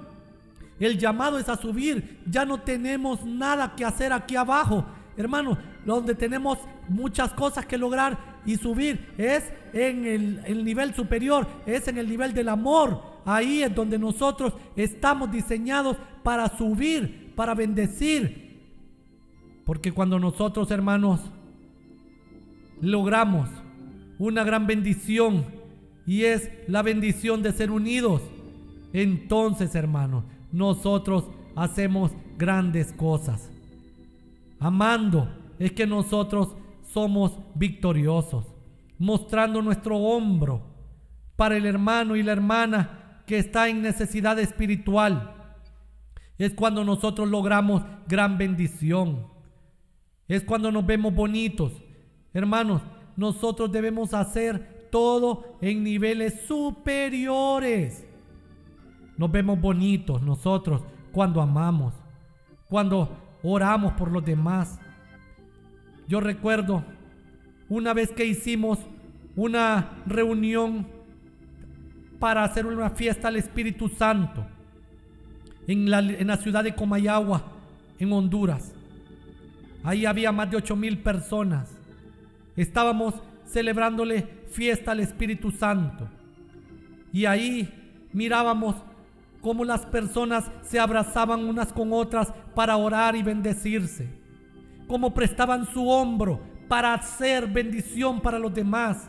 El 0.78 0.98
llamado 0.98 1.38
es 1.38 1.48
a 1.48 1.57
subir. 1.57 2.20
Ya 2.26 2.44
no 2.44 2.61
tenemos 2.61 3.24
nada 3.24 3.74
que 3.76 3.85
hacer 3.85 4.12
aquí 4.12 4.37
abajo. 4.37 4.85
Hermano, 5.16 5.57
donde 5.85 6.14
tenemos 6.14 6.59
muchas 6.88 7.33
cosas 7.33 7.66
que 7.66 7.78
lograr 7.78 8.40
y 8.44 8.57
subir 8.57 9.14
es 9.16 9.44
en 9.72 10.04
el, 10.04 10.40
el, 10.44 10.64
nivel 10.64 10.94
superior, 10.94 11.46
es 11.66 11.87
en 11.88 11.98
el 11.98 12.09
nivel 12.09 12.35
del 12.35 12.48
amor. 12.48 13.00
Ahí 13.24 13.62
es 13.62 13.74
donde 13.74 13.98
nosotros 13.98 14.54
estamos 14.76 15.30
diseñados 15.30 15.96
para 16.22 16.48
subir, 16.57 17.33
para 17.35 17.54
bendecir. 17.54 18.44
Porque 19.64 19.92
cuando 19.92 20.18
nosotros, 20.18 20.70
hermanos, 20.70 21.20
logramos 22.80 23.48
una 24.18 24.44
gran 24.44 24.66
bendición, 24.66 25.44
y 26.07 26.24
es 26.24 26.50
la 26.68 26.83
bendición 26.83 27.42
de 27.42 27.53
ser 27.53 27.70
unidos. 27.70 28.22
Entonces, 28.92 29.74
hermanos, 29.74 30.24
nosotros 30.53 31.24
hacemos 31.57 32.12
grandes 32.37 32.92
cosas. 32.92 33.50
Amando 34.61 35.29
es 35.59 35.72
que 35.72 35.87
nosotros 35.87 36.55
somos 36.92 37.38
victoriosos, 37.55 38.46
mostrando 38.98 39.62
nuestro 39.62 39.96
hombro 39.96 40.62
para 41.37 41.57
el 41.57 41.66
hermano 41.66 42.16
y 42.16 42.22
la 42.22 42.33
hermana 42.33 43.22
que 43.27 43.38
está 43.38 43.68
en 43.68 43.83
necesidad 43.83 44.38
espiritual. 44.38 45.35
Es 46.38 46.53
cuando 46.53 46.85
nosotros 46.85 47.29
logramos 47.29 47.83
gran 48.07 48.38
bendición. 48.38 49.27
Es 50.29 50.42
cuando 50.44 50.70
nos 50.70 50.85
vemos 50.85 51.14
bonitos. 51.14 51.72
Hermanos, 52.33 52.83
nosotros 53.16 53.70
debemos 53.70 54.14
hacer 54.14 54.88
todo 54.90 55.57
en 55.61 55.83
niveles 55.83 56.42
superiores. 56.46 58.07
Nos 59.16 59.31
vemos 59.31 59.61
bonitos 59.61 60.22
nosotros 60.22 60.83
cuando 61.12 61.40
amamos, 61.40 61.94
cuando 62.68 63.16
oramos 63.42 63.92
por 63.94 64.11
los 64.11 64.24
demás. 64.24 64.79
Yo 66.09 66.20
recuerdo 66.20 66.85
una 67.68 67.94
vez 67.94 68.11
que 68.12 68.27
hicimos 68.27 68.79
una 69.37 70.03
reunión 70.07 70.87
para 72.18 72.44
hacer 72.44 72.66
una 72.66 72.90
fiesta 72.90 73.29
al 73.29 73.37
Espíritu 73.37 73.88
Santo 73.88 74.46
en 75.66 75.90
la, 75.90 76.37
ciudad 76.37 76.64
de 76.64 76.74
Comayagua, 76.74 77.42
en 77.98 78.12
Honduras. 78.12 78.74
Ahí 79.83 80.07
había 80.07 80.33
más 80.33 80.50
de 80.50 80.57
8 80.57 80.77
mil 80.77 80.98
personas. 80.98 81.73
Estábamos 82.57 83.14
celebrándole 83.47 84.23
fiesta 84.51 84.93
al 84.93 85.01
Espíritu 85.01 85.51
Santo. 85.51 86.09
Y 87.12 87.27
ahí 87.27 87.73
mirábamos 88.12 88.77
cómo 89.40 89.64
las 89.64 89.85
personas 89.87 90.51
se 90.62 90.81
abrazaban 90.81 91.45
unas 91.45 91.73
con 91.73 91.93
otras 91.93 92.33
para 92.55 92.77
orar 92.77 93.17
y 93.17 93.23
bendecirse. 93.23 94.09
Cómo 94.87 95.12
prestaban 95.12 95.67
su 95.67 95.88
hombro 95.88 96.40
para 96.69 96.95
hacer 96.95 97.47
bendición 97.47 98.21
para 98.21 98.38
los 98.38 98.55
demás. 98.55 99.09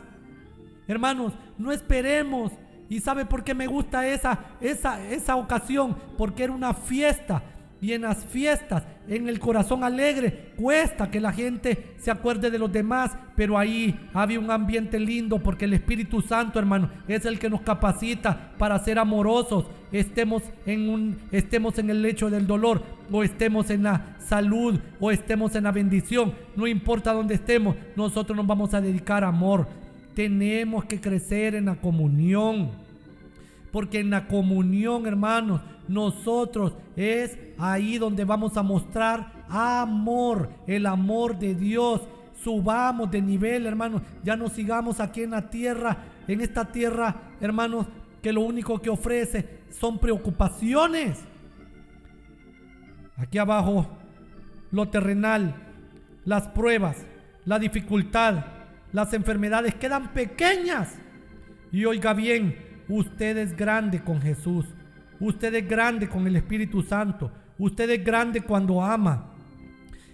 Hermanos, 0.86 1.32
no 1.58 1.72
esperemos. 1.72 2.52
¿Y 2.88 3.00
sabe 3.00 3.24
por 3.24 3.42
qué 3.42 3.52
me 3.52 3.66
gusta 3.66 4.06
esa, 4.06 4.38
esa, 4.60 5.04
esa 5.08 5.34
ocasión? 5.36 5.96
Porque 6.16 6.44
era 6.44 6.52
una 6.52 6.72
fiesta 6.72 7.42
y 7.80 7.92
en 7.92 8.02
las 8.02 8.24
fiestas, 8.24 8.84
en 9.08 9.28
el 9.28 9.38
corazón 9.38 9.84
alegre, 9.84 10.52
cuesta 10.56 11.10
que 11.10 11.20
la 11.20 11.32
gente 11.32 11.94
se 11.98 12.10
acuerde 12.10 12.50
de 12.50 12.58
los 12.58 12.72
demás, 12.72 13.12
pero 13.36 13.58
ahí 13.58 13.98
había 14.14 14.40
un 14.40 14.50
ambiente 14.50 14.98
lindo 14.98 15.38
porque 15.38 15.66
el 15.66 15.74
Espíritu 15.74 16.22
Santo, 16.22 16.58
hermano, 16.58 16.90
es 17.06 17.24
el 17.26 17.38
que 17.38 17.50
nos 17.50 17.60
capacita 17.60 18.52
para 18.56 18.78
ser 18.78 18.98
amorosos, 18.98 19.66
estemos 19.92 20.42
en 20.64 20.88
un 20.88 21.18
estemos 21.30 21.78
en 21.78 21.90
el 21.90 22.02
lecho 22.02 22.30
del 22.30 22.46
dolor 22.46 22.82
o 23.12 23.22
estemos 23.22 23.70
en 23.70 23.84
la 23.84 24.16
salud 24.18 24.80
o 24.98 25.10
estemos 25.10 25.54
en 25.54 25.64
la 25.64 25.72
bendición, 25.72 26.32
no 26.56 26.66
importa 26.66 27.12
dónde 27.12 27.34
estemos, 27.34 27.76
nosotros 27.94 28.36
nos 28.36 28.46
vamos 28.46 28.74
a 28.74 28.80
dedicar 28.80 29.22
a 29.22 29.28
amor. 29.28 29.66
Tenemos 30.14 30.86
que 30.86 30.98
crecer 30.98 31.54
en 31.54 31.66
la 31.66 31.74
comunión. 31.74 32.85
Porque 33.76 34.00
en 34.00 34.08
la 34.08 34.26
comunión, 34.26 35.06
hermanos, 35.06 35.60
nosotros 35.86 36.72
es 36.96 37.36
ahí 37.58 37.98
donde 37.98 38.24
vamos 38.24 38.56
a 38.56 38.62
mostrar 38.62 39.44
amor, 39.50 40.48
el 40.66 40.86
amor 40.86 41.38
de 41.38 41.54
Dios. 41.54 42.00
Subamos 42.42 43.10
de 43.10 43.20
nivel, 43.20 43.66
hermanos. 43.66 44.00
Ya 44.24 44.34
no 44.34 44.48
sigamos 44.48 44.98
aquí 44.98 45.24
en 45.24 45.32
la 45.32 45.50
tierra, 45.50 46.04
en 46.26 46.40
esta 46.40 46.64
tierra, 46.64 47.34
hermanos, 47.38 47.86
que 48.22 48.32
lo 48.32 48.40
único 48.40 48.80
que 48.80 48.88
ofrece 48.88 49.58
son 49.68 49.98
preocupaciones. 49.98 51.18
Aquí 53.18 53.36
abajo, 53.36 53.86
lo 54.70 54.88
terrenal, 54.88 55.54
las 56.24 56.48
pruebas, 56.48 57.04
la 57.44 57.58
dificultad, 57.58 58.42
las 58.94 59.12
enfermedades 59.12 59.74
quedan 59.74 60.14
pequeñas. 60.14 60.94
Y 61.70 61.84
oiga 61.84 62.14
bien, 62.14 62.64
usted 62.88 63.36
es 63.38 63.56
grande 63.56 64.02
con 64.02 64.20
Jesús. 64.20 64.66
Usted 65.20 65.54
es 65.54 65.68
grande 65.68 66.08
con 66.08 66.26
el 66.26 66.36
Espíritu 66.36 66.82
Santo. 66.82 67.30
Usted 67.58 67.88
es 67.90 68.04
grande 68.04 68.42
cuando 68.42 68.82
ama. 68.82 69.32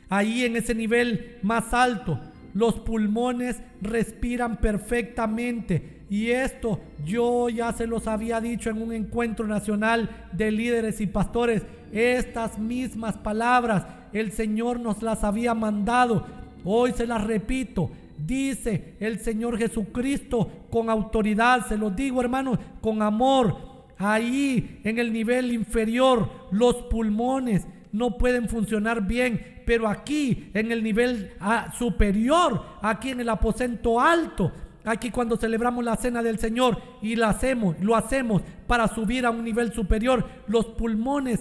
Ahí 0.08 0.44
en 0.44 0.56
ese 0.56 0.74
nivel 0.74 1.38
más 1.42 1.72
alto, 1.72 2.20
los 2.54 2.78
pulmones 2.80 3.62
respiran 3.80 4.58
perfectamente. 4.58 6.02
Y 6.11 6.30
esto 6.30 6.80
yo 7.04 7.48
ya 7.48 7.72
se 7.72 7.87
los 7.87 8.06
había 8.06 8.40
dicho 8.40 8.68
en 8.68 8.82
un 8.82 8.92
encuentro 8.92 9.46
nacional 9.46 10.28
de 10.32 10.52
líderes 10.52 11.00
y 11.00 11.06
pastores. 11.06 11.62
Estas 11.90 12.58
mismas 12.58 13.16
palabras 13.16 13.87
el 14.12 14.32
Señor 14.32 14.78
nos 14.78 15.02
las 15.02 15.24
había 15.24 15.54
mandado. 15.54 16.26
Hoy 16.64 16.92
se 16.92 17.06
las 17.06 17.24
repito. 17.24 17.90
Dice 18.26 18.96
el 19.00 19.18
Señor 19.18 19.58
Jesucristo 19.58 20.66
con 20.70 20.90
autoridad, 20.90 21.66
se 21.66 21.76
lo 21.76 21.90
digo 21.90 22.20
hermanos, 22.20 22.58
con 22.80 23.02
amor. 23.02 23.72
Ahí 23.98 24.80
en 24.85 24.98
el 24.98 25.12
nivel 25.12 25.52
inferior, 25.52 26.28
los 26.50 26.76
pulmones 26.85 27.66
no 27.92 28.18
pueden 28.18 28.48
funcionar 28.48 29.06
bien, 29.06 29.62
pero 29.66 29.88
aquí 29.88 30.50
en 30.54 30.72
el 30.72 30.82
nivel 30.82 31.32
ah, 31.40 31.72
superior, 31.76 32.64
aquí 32.80 33.11
en 33.11 33.20
el 33.20 33.28
aposento 33.28 34.00
alto, 34.00 34.52
aquí 34.85 35.11
cuando 35.11 35.37
celebramos 35.37 35.85
la 35.85 35.96
cena 35.96 36.22
del 36.22 36.38
Señor 36.38 36.80
y 37.02 37.16
lo 37.16 37.26
hacemos, 37.26 37.76
lo 37.80 37.94
hacemos 37.94 38.42
para 38.66 38.88
subir 38.88 39.26
a 39.26 39.30
un 39.30 39.44
nivel 39.44 39.72
superior, 39.72 40.26
los 40.46 40.66
pulmones 40.66 41.40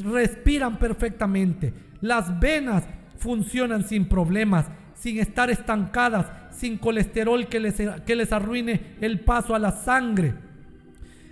respiran 0.00 0.78
perfectamente, 0.78 1.74
las 2.00 2.40
venas 2.40 2.84
funcionan 3.18 3.86
sin 3.86 4.08
problemas, 4.08 4.66
sin 5.00 5.18
estar 5.18 5.50
estancadas, 5.50 6.26
sin 6.52 6.76
colesterol 6.76 7.48
que 7.48 7.58
les, 7.58 7.74
que 8.06 8.16
les 8.16 8.32
arruine 8.32 8.96
el 9.00 9.20
paso 9.20 9.54
a 9.54 9.58
la 9.58 9.72
sangre. 9.72 10.34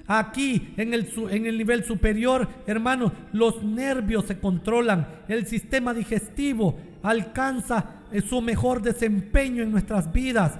Aquí 0.07 0.72
en 0.78 0.94
el, 0.94 1.07
en 1.31 1.46
el 1.46 1.59
nivel 1.59 1.85
superior, 1.85 2.48
hermanos, 2.66 3.12
los 3.33 3.62
nervios 3.62 4.24
se 4.24 4.38
controlan, 4.38 5.07
el 5.28 5.46
sistema 5.46 5.92
digestivo 5.92 6.78
alcanza 7.02 7.98
eh, 8.11 8.22
su 8.22 8.40
mejor 8.40 8.81
desempeño 8.81 9.62
en 9.62 9.70
nuestras 9.70 10.11
vidas. 10.11 10.54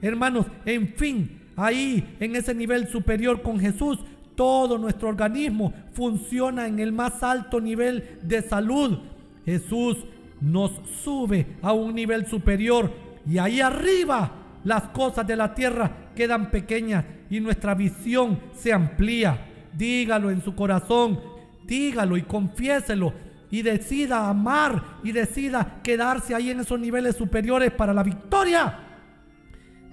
Hermanos, 0.00 0.46
en 0.64 0.88
fin, 0.94 1.42
ahí 1.54 2.16
en 2.18 2.34
ese 2.34 2.54
nivel 2.56 2.88
superior 2.88 3.40
con 3.40 3.60
Jesús, 3.60 4.00
todo 4.34 4.78
nuestro 4.78 5.08
organismo 5.08 5.72
funciona 5.92 6.66
en 6.66 6.80
el 6.80 6.90
más 6.90 7.22
alto 7.22 7.60
nivel 7.60 8.18
de 8.22 8.42
salud. 8.42 8.98
Jesús 9.44 9.98
nos 10.42 10.72
sube 11.02 11.56
a 11.62 11.72
un 11.72 11.94
nivel 11.94 12.26
superior 12.26 12.92
y 13.26 13.38
ahí 13.38 13.60
arriba 13.60 14.32
las 14.64 14.84
cosas 14.88 15.26
de 15.26 15.36
la 15.36 15.54
tierra 15.54 16.10
quedan 16.14 16.50
pequeñas 16.50 17.04
y 17.30 17.40
nuestra 17.40 17.74
visión 17.74 18.38
se 18.54 18.72
amplía. 18.72 19.48
Dígalo 19.72 20.30
en 20.30 20.42
su 20.42 20.54
corazón, 20.54 21.18
dígalo 21.64 22.16
y 22.16 22.22
confiéselo 22.22 23.14
y 23.50 23.62
decida 23.62 24.28
amar 24.28 24.98
y 25.02 25.12
decida 25.12 25.80
quedarse 25.82 26.34
ahí 26.34 26.50
en 26.50 26.60
esos 26.60 26.78
niveles 26.78 27.16
superiores 27.16 27.70
para 27.70 27.94
la 27.94 28.02
victoria. 28.02 28.78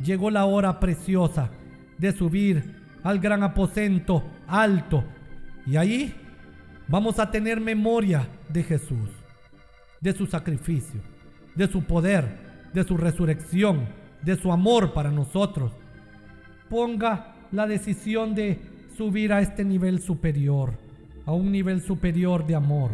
Llegó 0.03 0.31
la 0.31 0.45
hora 0.45 0.79
preciosa 0.79 1.49
de 1.97 2.11
subir 2.11 2.79
al 3.03 3.19
gran 3.19 3.43
aposento 3.43 4.23
alto 4.47 5.03
y 5.65 5.75
ahí 5.75 6.15
vamos 6.87 7.19
a 7.19 7.29
tener 7.29 7.59
memoria 7.59 8.27
de 8.49 8.63
Jesús, 8.63 9.09
de 10.01 10.13
su 10.13 10.25
sacrificio, 10.25 11.01
de 11.55 11.67
su 11.67 11.83
poder, 11.83 12.69
de 12.73 12.83
su 12.83 12.97
resurrección, 12.97 13.87
de 14.21 14.35
su 14.35 14.51
amor 14.51 14.93
para 14.93 15.11
nosotros. 15.11 15.71
Ponga 16.69 17.35
la 17.51 17.67
decisión 17.67 18.35
de 18.35 18.59
subir 18.95 19.33
a 19.33 19.41
este 19.41 19.63
nivel 19.63 20.01
superior, 20.01 20.73
a 21.25 21.33
un 21.33 21.51
nivel 21.51 21.81
superior 21.81 22.45
de 22.45 22.55
amor. 22.55 22.91